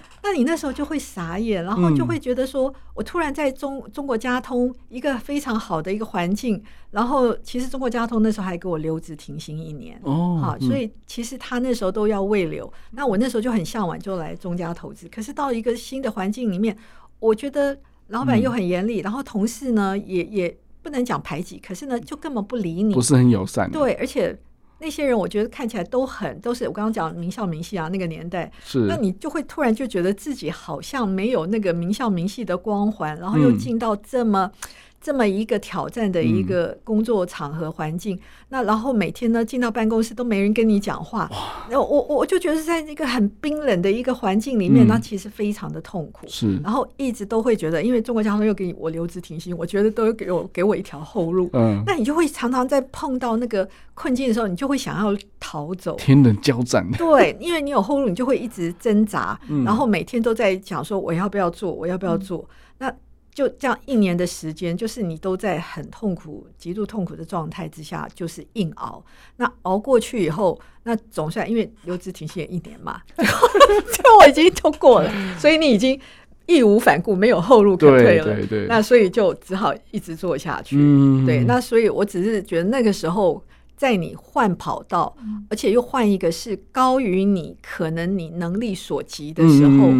[0.30, 6.62] 那你那时候就会傻眼，然后就会觉得说，我突然在中中国家通一个非常好的一个环境，
[6.92, 12.72] 然后其实中国家通那时候还给我留职停薪一年哦，好，所以其实他那时候都要未留。
[12.92, 15.08] 那我那时候就很向往，就来中家投资。
[15.08, 16.76] 可是到一个新的环境里面，
[17.18, 23.68] 我觉得老板又很严厉，然后同事呢也也不能讲排挤，可是呢就根本不理你，不是很友善。
[23.68, 24.38] 对，而且。
[24.80, 34.50] 那些人我觉得看起来都很都是我刚刚讲名校名系啊，那个年代，是那你就会突然就觉得自己好像没有那个名校名系的光环，然后又进到这么。
[34.54, 41.30] 嗯这么一个挑战的一个工作场合环境，嗯、那然后每天呢进到办公室都没人跟你讲话，
[41.70, 46.26] 然后我我就觉得在那个很冰冷的一个环境里面，那、嗯、其实非常的痛苦。
[46.28, 51.48] 是，然后一直都会觉得，因为中国交通又给我留职停薪，我觉得都给我给我一条后路。
[51.54, 56.86] 嗯，那你就会常常在碰到那个困境的时候，你就会想要逃走，天人交战。
[56.98, 62.46] 对，因为你有后路，你就会一直挣扎，嗯、然后每天都在讲说我要不要做，我要不要做。
[62.78, 62.94] 嗯、那
[63.32, 69.02] 就这样一年的时间，就是你都在很痛苦、极度痛苦的状态之下，就是硬熬。
[69.36, 75.98] 那熬过去以后，那总算因为留职停薪一年嘛， 这我已经都过了，所以你已经
[76.46, 78.24] 义无反顾，没有后路可退了。
[78.24, 78.66] 对对对。
[78.66, 80.76] 那所以就只好一直做下去。
[80.76, 81.24] 嗯。
[81.24, 83.42] 对，那所以我只是觉得那个时候，
[83.76, 85.16] 在你换跑道，
[85.48, 89.92] 而且又换一个是高于你可能你能力所及的时候，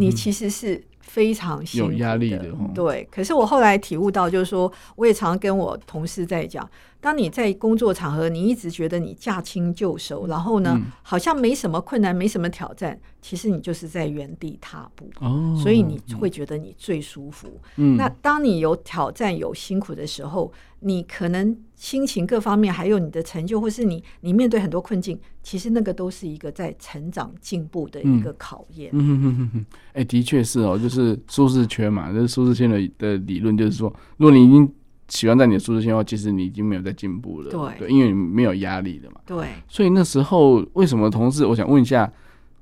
[0.00, 0.82] 你其实是。
[1.08, 3.08] 非常有压力的，对。
[3.10, 6.68] 可是我后来体悟到，就是说，我也常跟我同事在讲，
[7.00, 15.10] 当你在工作场合，你一直觉得你驾轻就熟，然后呢，好像没什么困难，没什么挑战，其实你就是在原地踏步。
[15.20, 17.48] 哦，所以你会觉得你最舒服。
[17.76, 28.90] 嗯，那当你有挑战、有辛苦的时候，你可能心情各方面，还有你的成就，或是你你面对很多困境，其实那个都是一个在成长进步的一个考验。
[28.92, 34.68] 嗯哼哼哼哼，哎，的确是哦，就是舒适圈嘛，就是舒适圈的的理论，就是说，如果你已经
[35.06, 37.48] 喜欢在你的舒适圈的话，其实你已经没有在进步了。
[37.48, 39.20] 对，对，因为你没有压力了嘛。
[39.24, 39.46] 对。
[39.68, 41.46] 所以那时候为什么同事？
[41.46, 42.12] 我想问一下，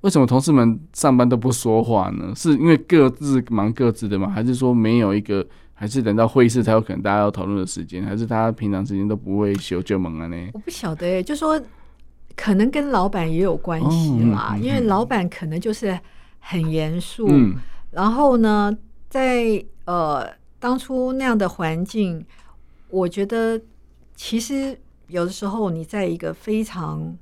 [0.02, 2.34] 为什么同事们上班都不说话呢？
[2.36, 4.28] 是因为各自忙各自的吗？
[4.28, 5.44] 还是说没有一个，
[5.78, 8.02] 还是等到会议室才有可能大家要讨论的时间？
[8.02, 10.50] 还是他平常时间都不会修旧门啊呢？
[10.54, 11.60] 我不晓得、欸，就说
[12.34, 15.96] 可能跟老板也有关系啦，哦嗯嗯嗯、因为老板可能就是
[16.40, 17.54] 很严肃，嗯、
[17.90, 18.76] 然后呢，
[19.08, 20.26] 在呃
[20.58, 22.24] 当初那样的环境，
[22.88, 23.60] 我觉得
[24.14, 24.76] 其实
[25.08, 27.16] 有的时候你在一个非常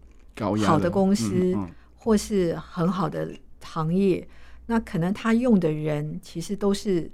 [0.64, 1.56] 好的公司。
[1.96, 3.30] 或是很好的
[3.62, 4.28] 行业，
[4.66, 7.10] 那可能他用的人其实都是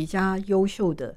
[0.00, 1.14] 比较优秀的，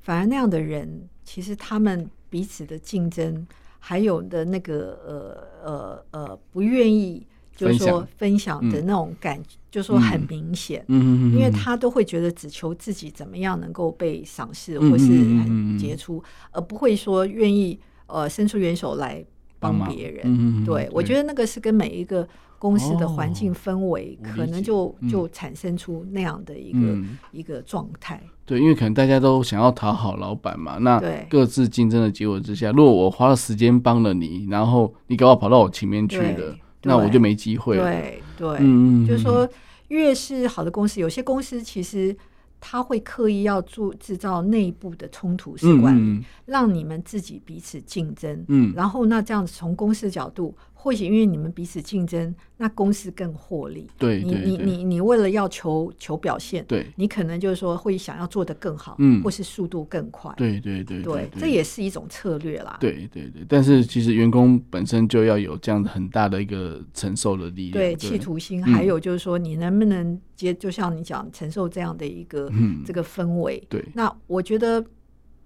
[0.00, 3.46] 反而那样的人，其实他们彼此的竞争，
[3.78, 8.66] 还有的那个呃呃呃不愿意，就是说分享。
[8.70, 19.22] 的那种感觉，就是说很明显，因为他都会觉得只求自己怎么样能够被赏识，或是很杰出，而不会说愿意呃伸出援手来
[19.58, 20.64] 帮别人。
[20.64, 22.26] 对，我觉得那个是跟每一个。
[22.58, 26.98] 公司的环境氛围可能就就产生出那样的一个
[27.30, 28.22] 一个状态。
[28.46, 37.84] 对，因为可能大家都想要讨好老板嘛，那各自竞争的结果之下，如果我花了时间帮了你，然后你给我跑到我前面去了，那我就没机会了。
[37.84, 39.48] 对对，嗯，就是说，
[39.88, 42.14] 越是好的公司，有些公司其实
[42.60, 48.44] 他会刻意要做制造内部的冲突式管理，让你们自己彼此竞争。
[48.48, 50.54] 嗯，然后那这样子从公司的角度。
[50.84, 53.88] 或许因为你们彼此竞争，那公司更获利。
[53.96, 60.30] 对，你你你你为了要求求表现，对，你可能就是说会想要做得更好，嗯，或是速度更快。
[60.36, 62.76] 对对对对，这也是一种策略啦。
[62.78, 72.52] 对对对，但是其实员工本身就要有这样很大的一个承受的力量，对，企图心，还有就是说你能不能接，就像你讲承受这样的一个
[72.84, 73.64] 这个氛围。
[73.70, 74.84] 对，那我觉得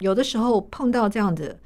[0.01, 1.57] 有的时候碰到这样的。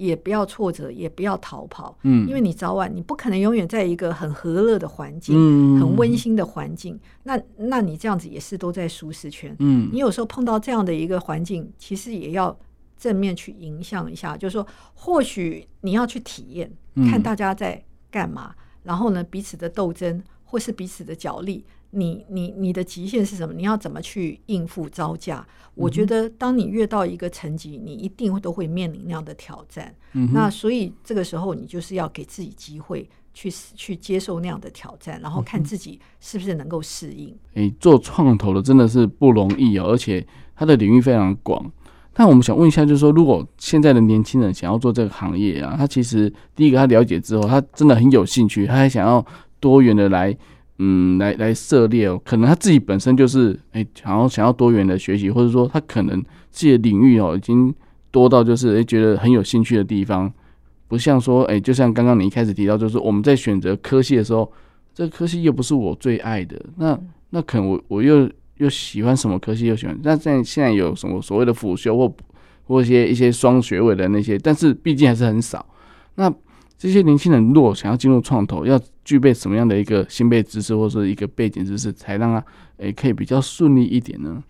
[0.00, 12.58] 也不要挫折，也不要逃跑，嗯，因为你早晚你不可能永远在一个很和乐的环境，嗯，很温馨的环境，那那你这样子也是都在舒适圈，嗯，你有时候碰到这样的一个环境，其实也要
[12.96, 16.72] 正面去影响一下，就是说，或许你要去体验，
[17.10, 21.64] 看大家在干嘛，然后呢，彼此的斗争或是彼此的角力。
[21.90, 23.52] 你你你的极限是什么？
[23.52, 25.46] 你要怎么去应付招架？
[25.74, 29.94] 我觉得，当你越到一个层级，你一定会都会面临那样的挑战。
[30.12, 37.34] 嗯、那所以这个时候，你就是要给自己机会去去接受那样的挑战，然后看自己是不是能够适应。
[37.54, 40.24] 哎、欸，做创投的真的是不容易哦，而且
[40.54, 41.70] 它的领域非常广。
[42.12, 49.24] 但我们想问一下，就是说，如果现在的年轻人想要做这个行业啊，他其实第一个他了解之后，他真的很有兴趣，他还想要
[49.58, 50.36] 多元的来。
[50.82, 56.18] 嗯，来来涉猎哦，可能他自己本身就是哎，想要想要多元的学习，或者说他可能
[56.50, 57.74] 自己的领域哦，已经
[58.10, 60.32] 多到就是哎觉得很有兴趣的地方，
[60.88, 64.50] 不像说哎，就像刚刚你一开始提到，就是我们在选择科系的时候，
[64.94, 72.16] 这个科系又不是我最爱的，那那可能我我又又喜欢什么科系又喜欢，那在现在有什么所谓的辅修或
[72.64, 75.66] 或一些一些双学位的那些，但是毕竟还是很少，
[76.14, 76.32] 那。
[76.82, 82.38] 这些年轻人如果想要进入创投，要具备什么样的一个先备知识或者说一个背景知识，才让他
[82.76, 84.40] 诶、欸、可以比较顺利一点呢？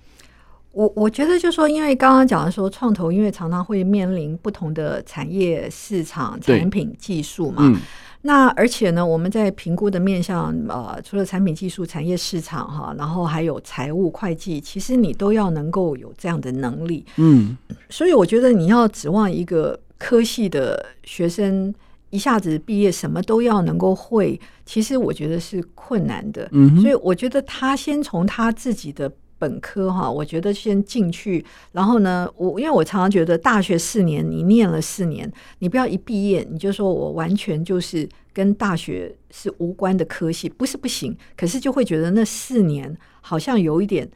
[0.72, 7.62] 我我觉得就是说，因为刚刚讲的说创投，因为常常会面临不同的产业、市场、产品、技术嘛。
[7.62, 7.80] 嗯、
[8.20, 17.02] 那而且呢，我们在评估的面向，呃，除了产品、技术、产业、市场哈，然后还有财务、会计，其实你都要能够有这样的能力。
[17.16, 17.56] 嗯，
[17.88, 21.74] 所以我觉得你要指望一个科系的学生。
[22.10, 26.48] 一下子毕业什么都要能够会，其实我觉得是困难的。
[26.52, 44.10] 嗯，所以我觉得他先从他自己的本科哈，我觉得先进去，然后呢，我因为我常常觉得大学四年你念了四年，你不要一毕业你就说我完全就是跟大学是无关的科系，不是不行，可是就会觉得那四年好像有一点。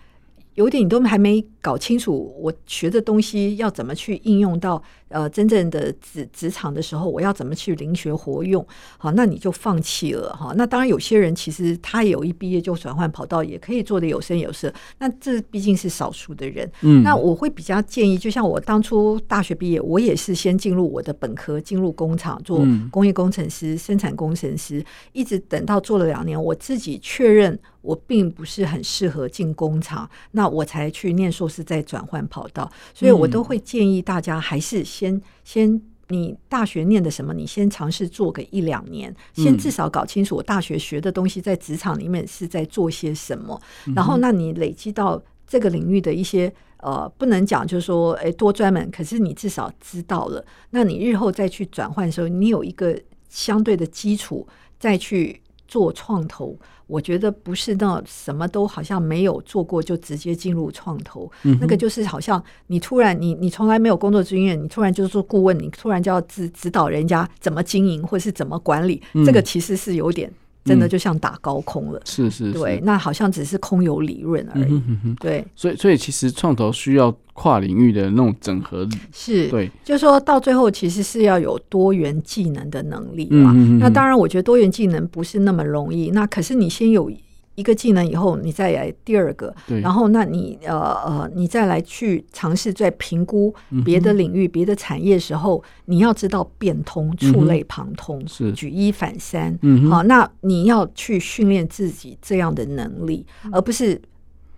[0.56, 4.80] 有点你都还没搞清楚，我学的东西要怎么去应用到
[5.14, 8.66] 呃真正的职职场的时候，我要怎么去灵学活用？
[8.98, 10.52] 好，那你就放弃了哈。
[10.56, 14.72] 那当然，有些人其实他有一毕业就转换跑道，也可以做的有声有色。
[14.98, 16.68] 那这毕竟是少数的人。
[16.82, 27.56] 嗯，那我会比较建议，就像我当初大学毕业，我也是先进入我的本科，进入工厂做工业工程师、生产工程师，一直等到做了两年，我自己确认。
[27.84, 32.72] 我并不是很适合进工厂，那我才去念硕士，再转换跑道。
[32.94, 43.60] 所以我都会建议大家，还是先先先你大学念的什么，你先尝试做个一两年，先至少搞清楚我大学学的东西在职场里面是在做些什么。
[43.94, 50.44] 然后，那你累积到这个领域的一些呃，不能讲就是说，诶，多专门，可是你至少知道了。
[50.70, 54.46] 那你日后再去转换的时候，你有一个相对的基础，
[54.78, 55.40] 再去。
[55.66, 56.56] 做创投，
[56.86, 70.30] 我觉得不是那什么都好像没有做过就直接进入创投，嗯、那个就是好像你突然你你从来没有工作经验，你突然就是做顾问，你突然就要指指导人家怎么经营或是怎么管理，嗯、这个其实是有点。
[70.64, 74.82] 真的就像打高空了，是是，对，那好像只是空有理论而已，
[75.20, 75.44] 对。
[75.54, 83.52] 所以，所以其实创投需要跨领域的那种整合，是对，就是说到最后，其实是要有多元技能的能力嘛。
[83.78, 86.10] 那当然，我觉得多元技能不是那么容易。
[86.10, 87.10] 那可是你先有。
[87.54, 98.52] 一个技能以后，你再来第二个，然后那你呃呃，你再来去尝试在评估别的领域、嗯、别的产业时候，你要知道变通、触类旁通，嗯、是。
[98.52, 99.58] 举一反三。
[99.88, 104.00] 好，那你要去训练自己这样的能力，嗯、而不是。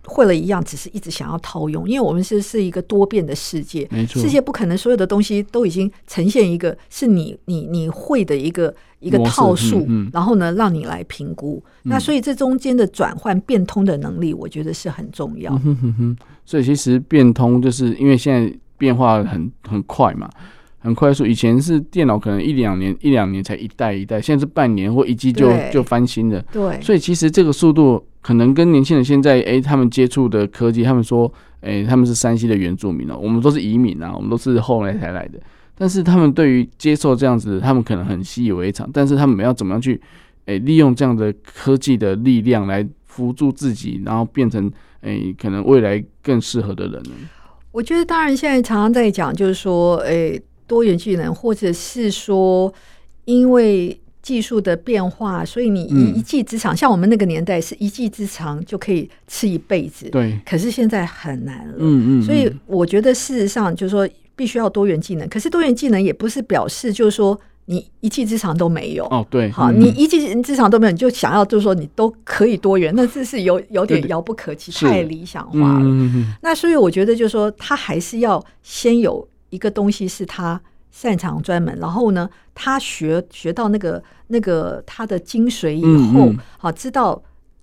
[0.07, 11.61] 会了一样，只是一直想要套用，因为我们是是一个多变的世界，没错，世界不可能所有的东西都已经呈现一个是你你你会的一个一个套数，嗯嗯、然后呢，让你来评估。
[11.83, 15.53] 嗯、那所以这中间的转换变通的能力，我觉得是很重要。
[15.65, 20.29] 嗯、哼哼所以其实变通就是因为现在变化很很快嘛。
[20.79, 26.41] 很快速，以前是电脑可能一两年一两年才一代一代，现在是半年或一季就就翻新了。
[26.53, 35.39] 对，所以其实这个速度可能跟年轻人现在诶、他们接触的科技，他们说诶、他们是山西的原住民哦、我们都是移民啊，我们都是后来才来的。
[35.77, 40.01] 但是他们对于接受这样子，他们可能很习以为常，但是他们要怎么样去
[40.43, 44.69] 诶、利用这样的科技的力量来辅助自己，然后变成
[45.03, 47.11] 诶、可能未来更适合的人呢？
[47.71, 50.41] 我觉得当然现在常常在讲，就是说诶。
[50.67, 52.73] 多元技能，或者是说，
[53.23, 53.97] 因为
[54.27, 60.09] 技术的变化，所以你一技之长，嗯、像我们那个年代是一技之长就可以吃一辈子。
[60.09, 61.75] 对，可是现在很难了。
[61.77, 62.21] 嗯嗯。
[62.21, 64.05] 所以我觉得事实上就是说，
[64.35, 65.25] 必须要多元技能。
[65.29, 69.05] 可是多元技能也不是表示就是说你一技之长都没有。
[69.05, 69.49] 哦，对。
[69.49, 75.85] 好，嗯、你一技之长都没有，你就想要就是说你都可以多元，那这是有有点遥不可及，太理想化了。
[75.85, 76.33] 嗯嗯。
[76.41, 79.25] 那所以我觉得就是说，他还是要先有。
[79.49, 80.61] 一个东西是他
[80.99, 86.21] 擅长专门，然后呢，他学学到那个那个他的精髓以后，
[86.57, 86.73] 好、嗯。
[86.73, 87.21] 嗯、知道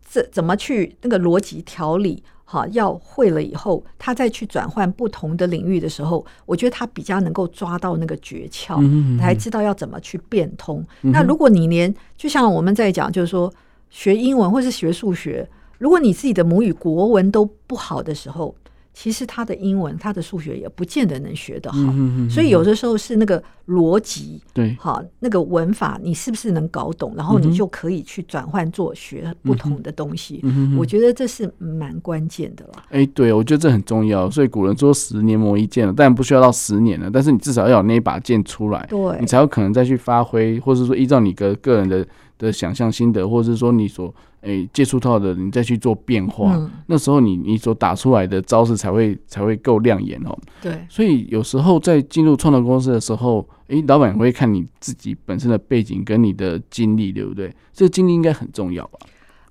[0.08, 8.78] 这怎么去那个逻辑条理，好要会了以后，他再去转换不同的领域的时候，我觉得他比较能够抓到那个诀窍，
[9.18, 10.86] 才知道要怎么去变通。
[11.00, 13.52] 那如果你连就像我们在讲，就是说
[13.90, 18.54] 学英文或是学数学，如果你自己的母语国文都不好的时候，
[18.94, 30.40] 其实他的英文、他的数学也不见得能学得好，嗯、哼哼哼，所以有的时候是那个逻辑，对，好，那个文法你是不是能搞懂，然后你就可以去转换做学不同的东西。
[30.78, 32.72] 我觉得这是蛮关键的了。
[32.90, 34.30] 哎、欸，对，我觉得这很重要。
[34.30, 42.06] 所以古人说“十年磨一剑”了，但不需要到十年了，但是你至少要有那一把剑出来，对，你才有可能再去发挥，或者说依照你个个人的
[42.38, 44.14] 的想象心得，或者是说你所。
[44.44, 50.38] 诶、欸，接触到的你再去做变化，嗯、那时候你你所打出来的招式才会才会够亮眼哦。
[50.62, 57.50] 对，所以有时候在进入创投公司的时候，诶、欸，老板会看你自己本身的背景跟你的经历，对不对？
[57.72, 58.98] 这个经历应该很重要吧？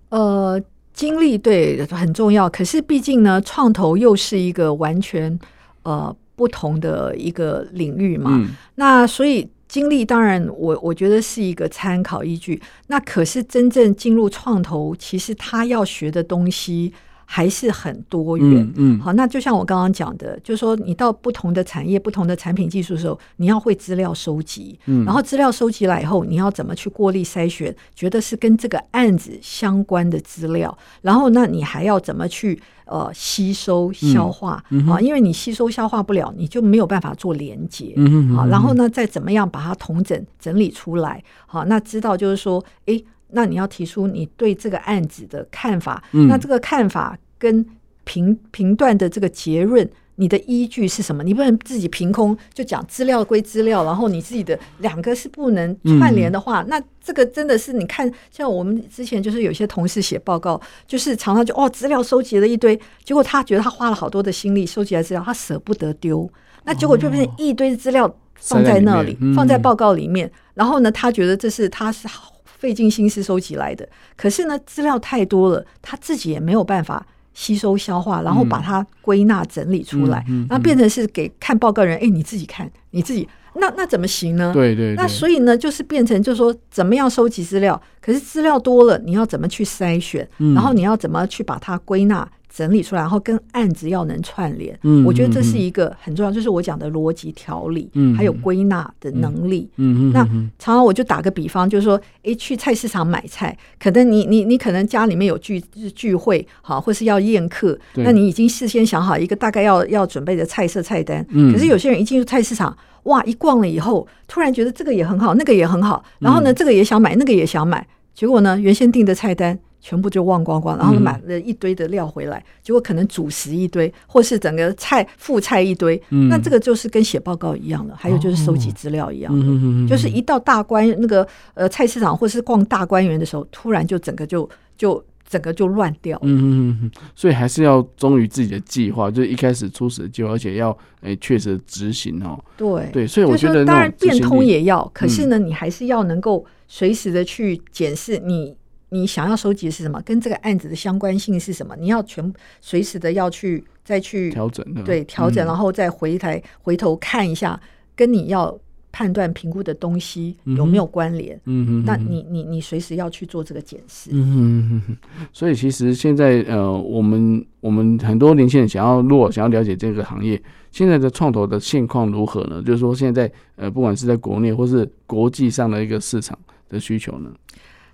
[0.09, 0.61] 呃，
[0.93, 5.37] 经历对很重要，可是毕竟呢，创投又是一个完全
[5.81, 8.29] 呃不同的一个领域嘛。
[8.33, 9.49] 嗯、那所以。
[9.73, 12.61] 经历当然我，我觉得是一个参考依据。
[12.89, 16.93] 那可是真正进入创投，其实他要学的东西
[17.35, 18.61] 还是很多元。
[18.75, 24.79] 嗯，嗯好，那就像我刚刚讲的，就是说你到不同的产业、不同的产品技术的时候，你要会资料收集。
[24.85, 30.77] 嗯，然后资料收集来以后，你要怎么去过滤筛选，觉得是跟这个案子相关的资料。
[31.01, 32.61] 然后，那你还要怎么去？
[32.85, 37.93] 呃，吸收消化、嗯嗯、啊，因为你吸收消化不了，你就没有办法做连接。
[37.95, 41.23] 嗯哼嗯哼啊，然后呢，再怎么样把它统整整理出来。
[41.47, 46.03] 好、啊，那知道就是说，哎，那你要提出你对这个案子的看法。
[46.11, 47.65] 嗯、那这个看法跟
[48.05, 49.89] 评评断的这个结论。
[50.15, 51.23] 你的依据是什么？
[51.23, 66.29] 你不能自己凭空就讲资料归资料，然后你自己的两个是不能串联的话，嗯、那这个真的是你看，像我们之前就是有些同事写报告，就是常常就哦资料收集了一堆，结果他觉得他花了好多的心力收集来资料，他舍不得丢，
[66.63, 72.07] 那结果就变成一堆资料放在那里，在嗯、放在报告里面，然后呢，他觉得这是他是
[72.45, 77.03] 费尽心思收集来的，可是呢资料太多了，他自己也没有办法。
[77.33, 84.51] 吸收消化，然后把它归纳整理出来，然后变成是给看报告人，哎，你自己看，你自己，那那怎么行呢？
[84.53, 84.95] 对对。
[84.95, 87.79] 那所以呢，就是变成就是说，怎么样收集资料？
[88.01, 90.27] 可是资料多了，你要怎么去筛选？
[90.53, 94.77] 然后你要怎么去把它归纳整理出来，然后跟案子要能串联。
[94.83, 99.67] 嗯，我觉得这是一个很重要，就是我讲的逻辑条理，嗯，还有归纳的能力。
[99.77, 100.13] 嗯嗯。
[100.13, 100.23] 那
[100.59, 105.59] 常常我就打个比方，就是说，诶，去菜市场买菜，可能你你你可能家里面有聚
[105.95, 111.25] 聚会，好，或是要宴客，那你已经事先想好一个大概要要准备的菜色菜单。
[111.29, 111.51] 嗯。
[111.51, 119.57] 可是有些人一进入菜市场，哇，一逛了以后，突然觉得这个也很好，那个也很好，然后呢，这个也想买，那个也想买，结果呢，原先定的菜单。
[119.85, 126.01] 全部就忘光光，然后买了一堆的料回来，嗯、结果可能主食一堆，或是整个菜副菜一堆。
[126.09, 136.17] 嗯、那这个就是跟写报告一样的，还有就是收集资料一样的，哦、就是一到大观那个呃菜市场，或是逛大观园的时候，突然就整个就就整个就乱掉。
[136.21, 142.41] 嗯嗯嗯，所以还是要忠于自己的计划，就是一开始初始的计划，而且要诶确实执行哦。
[142.55, 148.55] 对对，所以我觉得当然变通也要，可是呢，你还是要能够随时的去检视你。
[148.93, 149.99] 你想要收集的是什么？
[150.05, 151.75] 跟这个案子的相关性是什么？
[151.75, 152.31] 你要全
[152.61, 157.59] 随时的要去再去调整，对调整，然后再回台回头看一下，
[157.95, 158.55] 跟你要
[158.91, 161.35] 判断评估的东西有没有关联？
[161.45, 164.11] 嗯嗯，那你你你随时要去做这个检视。
[164.13, 164.97] 嗯哼，
[165.33, 170.39] 所以其实现在呃，我们我们很多年轻人想要，如果想要了解这个行业，
[170.71, 172.61] 现在的创投的现况如何呢？
[172.61, 176.37] 就是说，现在呃，不管是在国内或是国际上的一个市场
[176.69, 177.31] 的需求呢？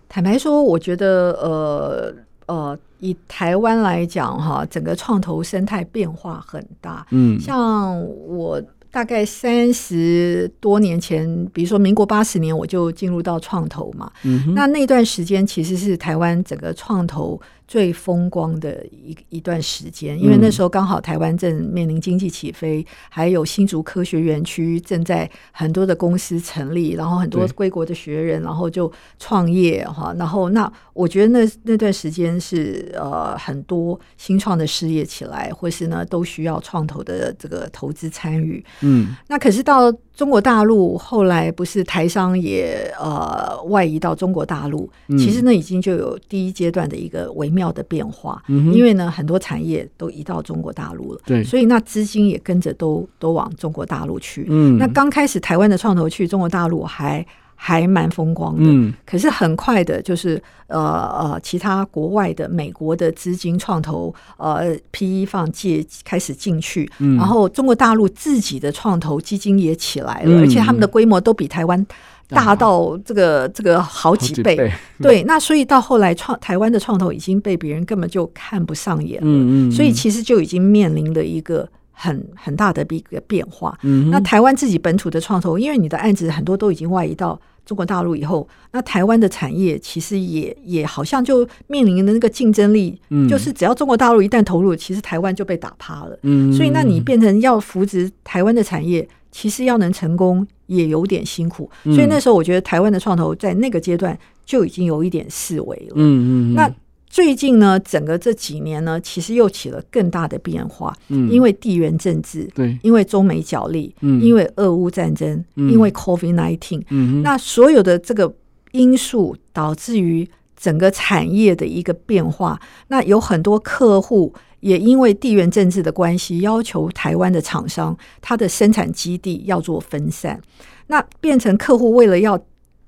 [0.10, 2.14] 坦白说，我觉得，呃
[2.48, 7.06] 呃，以台湾来讲，哈，整个创投生态变化很大。
[7.12, 7.98] 嗯，像
[8.28, 14.12] 我大概三十多年前，比如说民国八十年，我就进入到创投嘛。
[14.24, 17.40] 嗯，那那段时间其实是台湾整个创投。
[17.70, 30.12] 最风光的一一段时间，因为那时候刚好台湾正面临经济起飞，还有新竹科学园区正在很多的公司成立，然后很多归国的学人，然后就创业哈。
[30.18, 38.66] 然后那我觉得那那段时间是呃很多新创的事业起来，或是呢都需要创投的这个投资参与。
[38.82, 47.70] 嗯，那可是到中国大陆后来不是台商也呃外移到中国大陆，其实呢已经就有第一阶段的一个微妙。
[47.70, 54.48] 的变化，因为呢，很多产业都移到中国大陆了，对，所以那资金也跟着都都往中国大陆去。
[54.50, 71.86] 嗯，那刚开始台湾的创投去中国大陆还还蛮风光的，嗯，可是很快的，就是呃呃，其他国外的美国的资金创投呃 PE 放借开始进去，嗯，然后中国大陆自己的创投基金也起来了，嗯，而且他们的规模都比台湾。
[72.30, 74.72] 大到这个这个好几倍，
[75.02, 83.76] 对，那所以到后来创台湾的创投已经被别人根本就看不上眼了，嗯嗯嗯，所以其实就已经面临了一个很很大的一个变化。
[83.82, 96.16] 嗯，那台湾自己本土的创投，因为你的案子很多都已经外移到中国大陆以后，那台湾的产业其实也也好像就面临的那个竞争力，嗯，就是只要中国大陆一旦投入，其实台湾就被打趴了。
[96.22, 99.08] 嗯，所以那你变成要扶植台湾的产业。
[99.32, 105.94] 其实要能成功也有点辛苦，所以那时候我觉得台湾的创投在那个阶段就已经有一点式微了。
[105.96, 106.54] 嗯嗯。
[106.54, 106.72] 那
[107.10, 110.96] 最近呢，整个这几年呢，其实又起了更大的变化。
[111.08, 111.28] 嗯。
[111.32, 118.32] 因为地缘政治，对，因为中美角力，嗯，因为俄乌战争，因为 COVID-19，嗯，那所有的这个
[118.72, 122.60] 因素导致于整个产业的一个变化。
[122.90, 124.34] 那有很多客户。
[124.62, 130.42] 也因为地缘政治的关系，要求台湾的厂商，它的生产基地要做分散，
[130.88, 132.40] 那变成客户为了要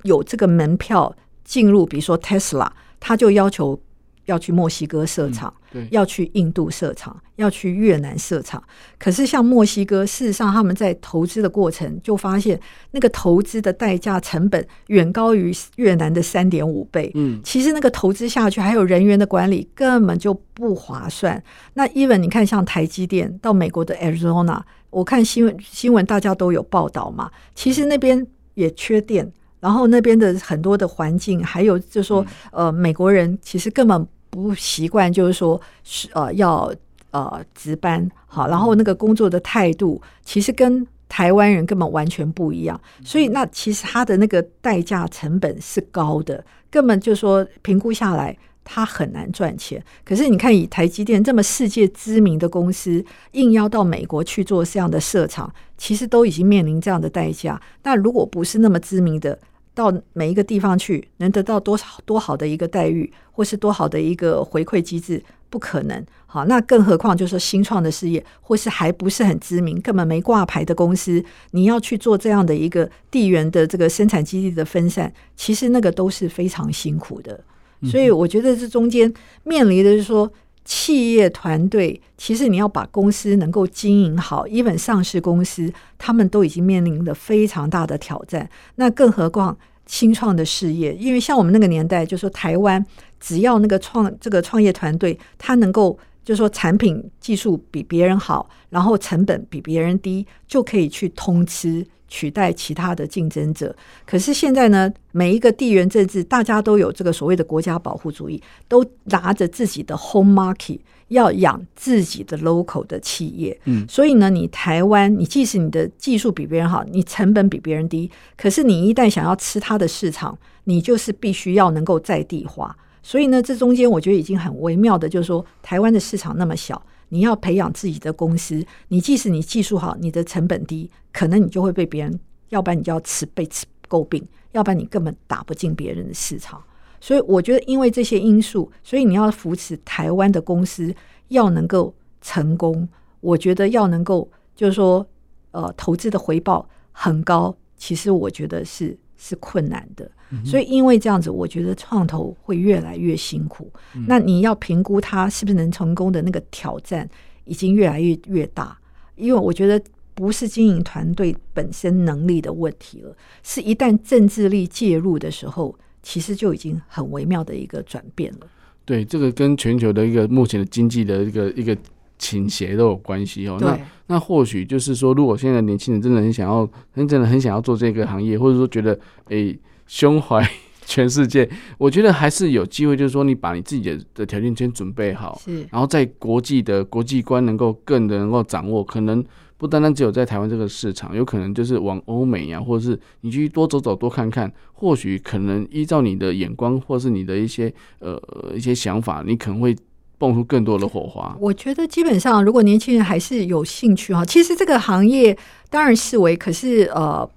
[0.03, 2.69] 有这个门票进入，比如说 Tesla，
[2.99, 3.79] 他就要求。
[4.25, 8.61] 要去墨西哥设厂，嗯、要去印度设厂，要去越南设厂。
[8.99, 12.59] 可是像墨西哥，事实上他们在投资的过程就发现，
[12.91, 17.11] 那个投资的代价成本远高于越南的三点五倍。
[17.15, 21.41] 嗯，其实那个投资下去，还有人员的管理，根本就不划算。
[21.73, 27.31] 那 even 你看，像台积电到美国的 Arizona，我看新闻新闻大家都有报道嘛。
[27.55, 34.05] 其实那边也缺电，然后那边的很多的环境，还有就是说，呃，美国人其实根本。
[34.31, 36.73] 不习惯，就是说是呃要
[37.09, 49.83] 呃值班好，然后那个工作的态度其实跟台湾人根本完全不一样，所以那其实他的那个代价成本是高的，根本就说评估下来他很难赚钱。
[50.05, 53.03] 可是你看，以台积电这么世界知名的公司，
[53.33, 57.61] 应邀到美国去做这样的设厂，其实都已经面临这样的代价。
[57.83, 59.37] 那如果不是那么知名的，
[59.73, 66.05] 到每一个地方去，能得到多少多好的一个待遇，或是多好的一个回馈机制，不可能。
[66.25, 77.39] 好，那更何况就是新创的事业，或是还不是很知名、根本没挂牌的公司，你要去做这样的一个地缘的这个生产基地的分散，其实那个都是非常辛苦的。
[77.83, 79.11] 所以我觉得这中间
[79.43, 80.31] 面临的是说，
[80.63, 88.49] 企业团队，其实你要把公司能够经营好，even 上市公司，他们都已经面临了非常大的挑战。
[88.75, 89.57] 那更何况
[89.87, 92.85] 新创的事业，因为像我们那个年代，就是说台湾
[93.19, 101.85] 只要那个创这个创业团队，他能够就是说产品技术比别人好，然后成本比别人低，就可以去通吃。
[102.11, 103.73] 取代其他的竞争者，
[104.05, 113.57] 可是现在呢，每一个地缘政治，大家都有这个所谓的国家保护主义，都拿着自己的 home market 要养自己的 local 的企业。
[113.63, 122.75] 嗯，所以呢，你台湾，你即使你的技术比别人好，你成本比别人低，可是你一旦想要吃它的市场，你就是必须要能够在地化。
[123.01, 126.79] 所以呢，这中间我觉得已经很微妙的，就是说，台湾的市场那么小。
[127.13, 136.63] 你要培养自己的公司，你即使你技术好，你的成本低，可能你就会被别人，要不然你就要吃被吃诟病，要不然你根本打不进别人的市场。
[137.01, 140.95] 所以我觉得，因为这些因素，所以你要扶持台湾的公司
[141.27, 142.87] 要能够成功，
[143.19, 145.05] 我觉得要能够就是说，
[145.51, 150.09] 呃，投资的回报很高，其实我觉得是是困难的。
[150.43, 153.71] 所以，因为这样子，我觉得创投会越来越辛苦。
[154.07, 157.07] 那你要评估它是不是能成功的那个挑战，
[157.43, 158.75] 已经越来越越大。
[159.15, 159.79] 因为我觉得
[160.15, 168.47] 不是经营团队本身能力的问题了，是一旦政治力介入的时候，其实就已经很微妙的一个转变了。
[168.85, 171.77] 对，这个跟全球的一个目前的经济的一个一个
[172.21, 173.57] 倾斜都有关系哦。
[173.59, 178.93] 那那或许就是说，如果现在年轻人真的很想要， 真的很想要做这个行业，或者说觉得
[179.29, 179.49] 诶。
[179.49, 180.41] 欸胸怀
[180.85, 182.95] 全世界，我觉得还是有机会。
[182.95, 189.21] 就是说，你把你自己的的条件先准备好，是，然后在国际的国际观能够更的能够掌握，可能
[189.57, 198.17] 不单单只有在台湾这个市场，有可能就是往欧美呀、啊，或者是你去多走走、多看看，或许可能依照你的眼光，或是你的一些呃
[198.55, 199.75] 一些想法，你可能会
[200.21, 201.35] 蹦出更多的火花。
[201.39, 205.37] 我觉得基本上，如果年轻人还是有兴趣哈，其实这个行业
[205.69, 207.27] 当然视为，可是呃。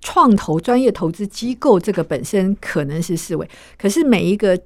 [0.00, 4.56] 创投专业投资机构这个本身可能是视为，可是每一个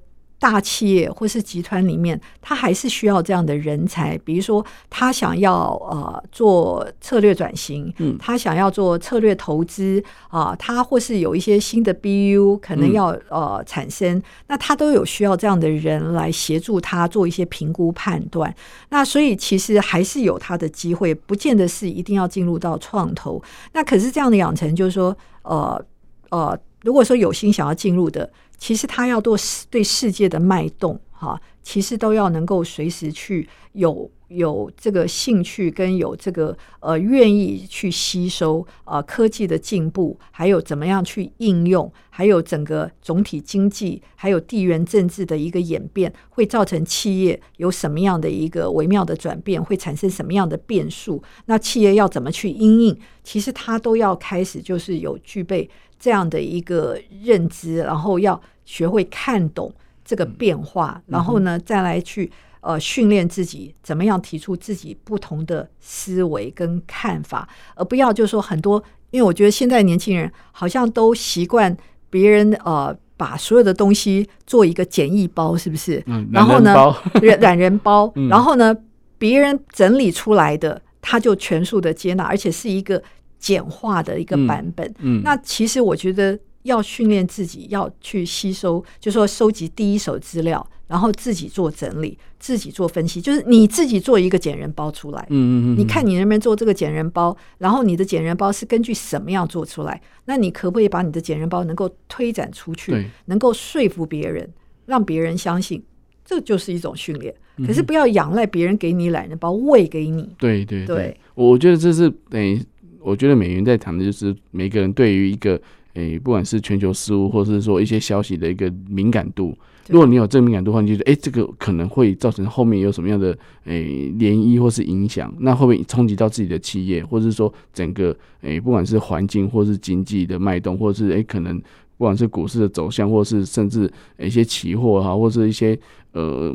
[0.43, 4.19] 大企业或是集团里面，他还是需要这样的人才。
[4.25, 18.53] 比如说，他想要呃做策略转型，嗯，他想要做策略投资啊，他或是有一些新的 BU 可能要呃产生，那他都有需要这样的人来协助他做一些评估判断。
[18.89, 23.41] 那所以其实还是有他的机会，不见得是一定要进入到创投。
[23.75, 25.17] 那可是这样的养成，就是说。
[25.45, 25.85] 呃
[26.31, 28.31] 呃，如果说有心想要进入的，
[28.63, 29.37] 其实他要做
[29.71, 51.21] 对世界的脉动哈，其实都要能够随时去有有这个兴趣跟有这个呃愿意去吸收啊、呃、科技的进步，还有怎么样去应用，还有整个总体经济，还有地缘政治的一个演变，会造成企业有什么样的一个微妙的转变，会产生什么样的变数？
[51.47, 52.97] 那企业要怎么去因应？
[53.25, 55.69] 其实他都要开始就是有具备
[56.03, 59.73] 这样的一个认知，然后要学会看懂
[60.05, 62.31] 这个变化，然后呢再来去。
[62.65, 68.81] 呃，训练自己怎么样提出自己不同的思维跟看法，而不要就是说很多，
[69.11, 71.77] 因为我觉得现在年轻人好像都习惯
[72.09, 76.01] 别人呃把所有的东西做一个简易包，是不是？
[76.07, 76.73] 嗯，然后呢，
[77.43, 78.73] 懒人包，然后呢，
[79.19, 83.03] 别人整理出来的他就全数的接纳，而且是一个
[83.43, 84.95] 简化的一个版本。
[85.01, 90.67] 嗯，那其实我觉得要训练自己要去吸收，就是说收集第一手资料。
[90.89, 95.27] 然后自己做整理，自己做分析，就是你自己做一个简人包出来。
[95.31, 95.79] 嗯嗯嗯。
[95.79, 97.35] 你看你能不能做这个简人包？
[97.57, 99.99] 然后你的简人包是根据什么样做出来？
[100.27, 104.47] 那你可不可以把你的简人包能够推展出去，能够说服别人，
[104.85, 105.83] 让别人相信？
[106.27, 107.35] 这就是一种训练。
[107.67, 110.35] 可是不要仰赖别人给你懒人包喂给你。
[110.39, 112.63] 对对对，我觉得这是等于，
[113.03, 115.61] 我觉得美元在谈的就是每个人对于一个
[115.95, 119.55] 诶，不管是全球事务，或是说一些消息的一个敏感度。
[119.89, 131.59] 如果你有正敏感度的话，你就觉得哎，这个可能会造成后面有什么样的诶涟漪或是影响，那会不会冲击到自己的企业，或者是说整个诶不管是环境或是经济的脉动，或者是诶可能
[131.99, 135.79] 不管是股市的走向，或是甚至一些期货哈，或是一些
[136.13, 136.55] 呃。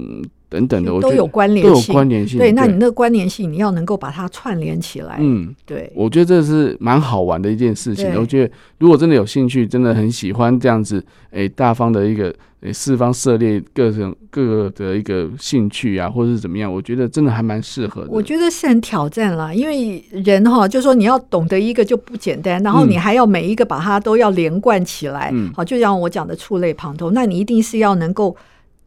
[0.50, 2.38] 等等的，都有关联性，都有关联性。
[2.38, 5.18] 对，那你那个关联性，你要能够把它串联起来。
[5.20, 8.10] 嗯，对，我觉得这是蛮好玩的一件事情。
[8.16, 18.08] 我觉得如果真的有兴趣，真的很喜欢这样子，诶，大方的一个诶，四方涉猎各种各个的一个兴趣啊，或者是怎么样，我觉得真的还蛮适合的。
[18.10, 25.30] 我觉得是很挑战啦，因为人哈，就说你要懂得一个就不简单，然后你还要每一个把它都要连贯起来。
[25.34, 28.34] 嗯，好，就像我讲的触类旁通，那你一定是要能够。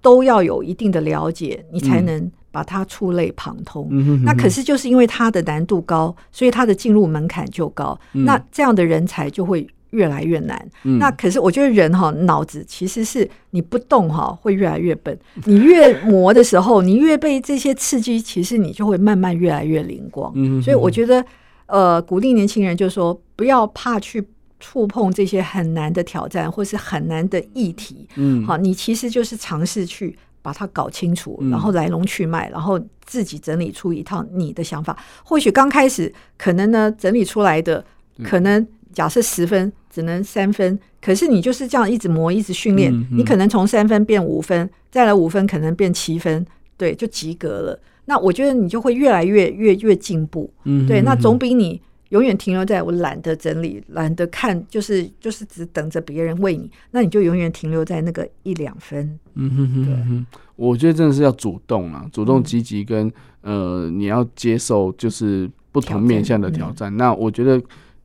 [0.03, 3.89] 都要有一定的了解，你才能把它触类旁通。
[4.25, 7.99] 那可是就是因为它的难度高，所以它的进入门槛就高。
[8.15, 10.69] 嗯、那这样的人才就会越来越难。
[10.85, 15.17] 嗯、那可是我觉得人哈脑子其实是你不动哈会越来越笨。
[15.45, 20.33] 你越磨的时候，你越被这些刺激，其实你就会慢慢越来越灵光。
[20.63, 21.25] 所以我觉得
[21.67, 24.27] 呃鼓励年轻人就是说不要怕去。
[24.61, 34.97] 触碰这些很难的挑战，或是很难的议题，嗯，好，你其实就是尝试去把它搞清楚，嗯、然后来龙去脉，然后自己整理出一套你的想法。
[35.25, 37.85] 或许刚开始可能呢，整理出来的
[38.23, 46.47] 可能假设十分只能三分，可是你就是这样一直磨，一直训练，嗯嗯、你可能从三分变五分，再来五分可能变七分，
[46.77, 47.81] 对，就及格了。
[48.05, 51.81] 那我觉得你就会越来越越越进步，嗯，对，那总比你。
[52.11, 59.19] 永远停留在我懒得整理，懒得看，就是就是只等着别人喂你，那你就永远停留在那个一两分。
[59.35, 63.07] 嗯哼哼，对，我觉得真的是要主动啊，主动积极跟、
[63.43, 66.75] 嗯、呃，你要接受就是不同面向的挑战。
[66.75, 67.61] 挑战，那我觉得。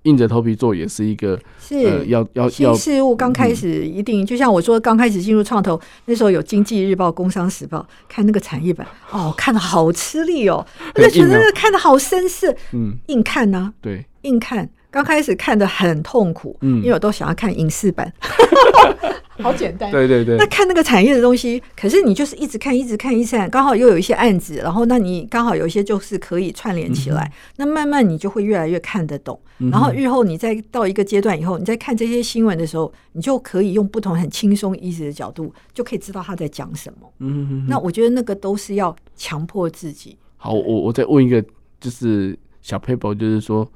[0.05, 14.69] 硬着头皮做也是一个，是、呃、要要要新事物刚开始一定，嗯、就像我说，刚开始进入创投那时候有《经济日报》《工商时报》，看那个产业版，哦， 看的好吃力哦，那就觉得那个看的好深涩，嗯，硬看呢、啊，对，硬看。
[14.95, 18.09] 刚开始看的很痛苦，嗯，因为我都想要看影视版，
[19.43, 20.37] 好简单，对对对。
[20.37, 37.11] 那看那个产业的东西，可是你就是一直看，一直看，一直看，刚好又有一些案子，然后那你刚好有一些就是可以串联起来，嗯、那慢慢你就会越来越看得懂，嗯、然后日后你再到一个阶段以后，你再看这些新闻的时候，你就可以用不同很轻松、easy 的角度，就可以知道他在讲什么。
[37.19, 40.17] 嗯哼哼，那我觉得那个都是要强迫自己。
[40.37, 41.43] 好，我我再问一个，
[41.81, 43.69] 就是小 paper，就是说。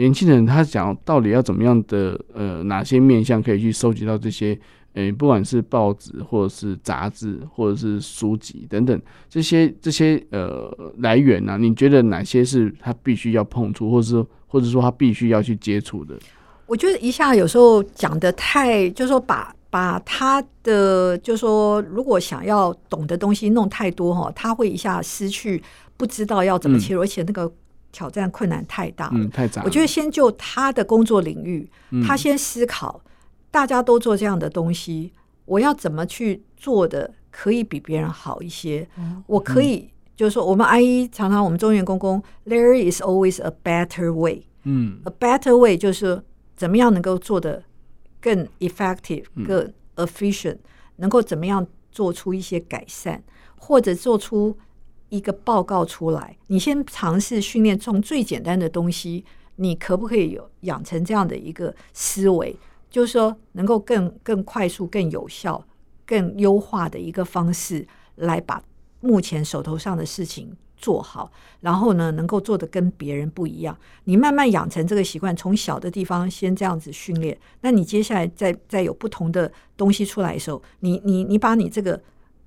[0.00, 4.58] 年轻人他讲到底要怎么样的呃哪些面向可以去收集到这些
[4.94, 8.98] 呃、欸、不管是报纸或者是杂志或者是书籍等等
[9.28, 11.56] 这些这些呃来源呢、啊？
[11.58, 16.18] 你觉得哪些是他必须要碰触，或者是或者说他必须要去接触的？
[16.66, 25.62] 我觉得一下有时候讲的太，就是说把把他的就是说如果想要懂的东西弄太多哈，他会一下失去
[25.98, 27.52] 不知道要怎么切入，嗯、而且那个。
[27.92, 29.62] 挑战困难太大了，嗯，太杂。
[29.64, 33.00] 我觉得先就他的工作领域，嗯、他先思考，
[33.50, 35.12] 大家都做这样的东西，
[35.44, 38.88] 我要怎么去做的可以比别人好一些？
[38.96, 44.42] 嗯、我可以、嗯、就是说，我们 IE 常常我们中原公公，There is always a better way。
[44.62, 46.22] 嗯，a better way 就是
[46.56, 47.64] 怎么样能够做的
[48.20, 50.58] 更 effective、嗯、更 efficient，
[50.96, 53.22] 能够怎么样做出一些改善，
[53.56, 54.56] 或者做出。
[55.10, 59.24] 一个报告出来，你先尝试训练从最简单的东西，
[59.56, 62.56] 你可不可以有养成这样的一个思维？
[62.88, 65.62] 就是说，能够更更快速、更有效、
[66.06, 67.86] 更优化的一个方式，
[68.16, 68.62] 来把
[69.00, 71.30] 目前手头上的事情做好。
[71.60, 73.76] 然后呢，能够做得跟别人不一样。
[74.04, 77.38] 你慢慢养成这个习惯，从小的地方先这样子训练。
[77.60, 82.00] 那你接下来再再有不同的东西出来的时候，你你你把你这个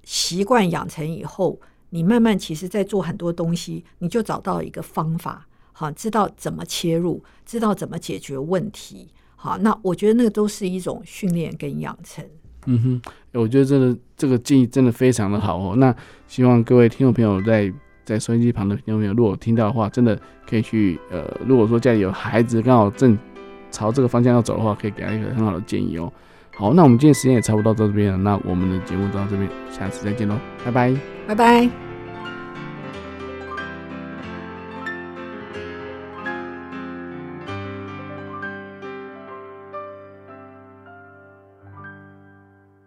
[0.03, 1.59] 习惯养成以后。
[1.93, 12.25] 你慢慢其实，在做很多东西，你就找到一个方法，好，知道怎么切入，知道怎么解决问题，好，那我觉得那个都是一种训练跟养成。
[12.65, 15.75] 嗯哼，我觉得这个这个建议真的非常的好哦。
[15.75, 15.95] 那
[16.27, 17.71] 希望各位听众朋友在
[18.03, 20.19] 在收音机旁的听众朋友，如果听到的话，真的
[20.49, 23.15] 可以去呃，如果说家里有孩子刚好正
[23.69, 26.11] 朝这个方向要走的话，可以给他一个很好的建议哦。
[26.55, 30.95] 好，那我们今天时间也差不多到这边了，那我们的节目就到这边，下次再见喽，拜拜，
[31.27, 31.92] 拜拜。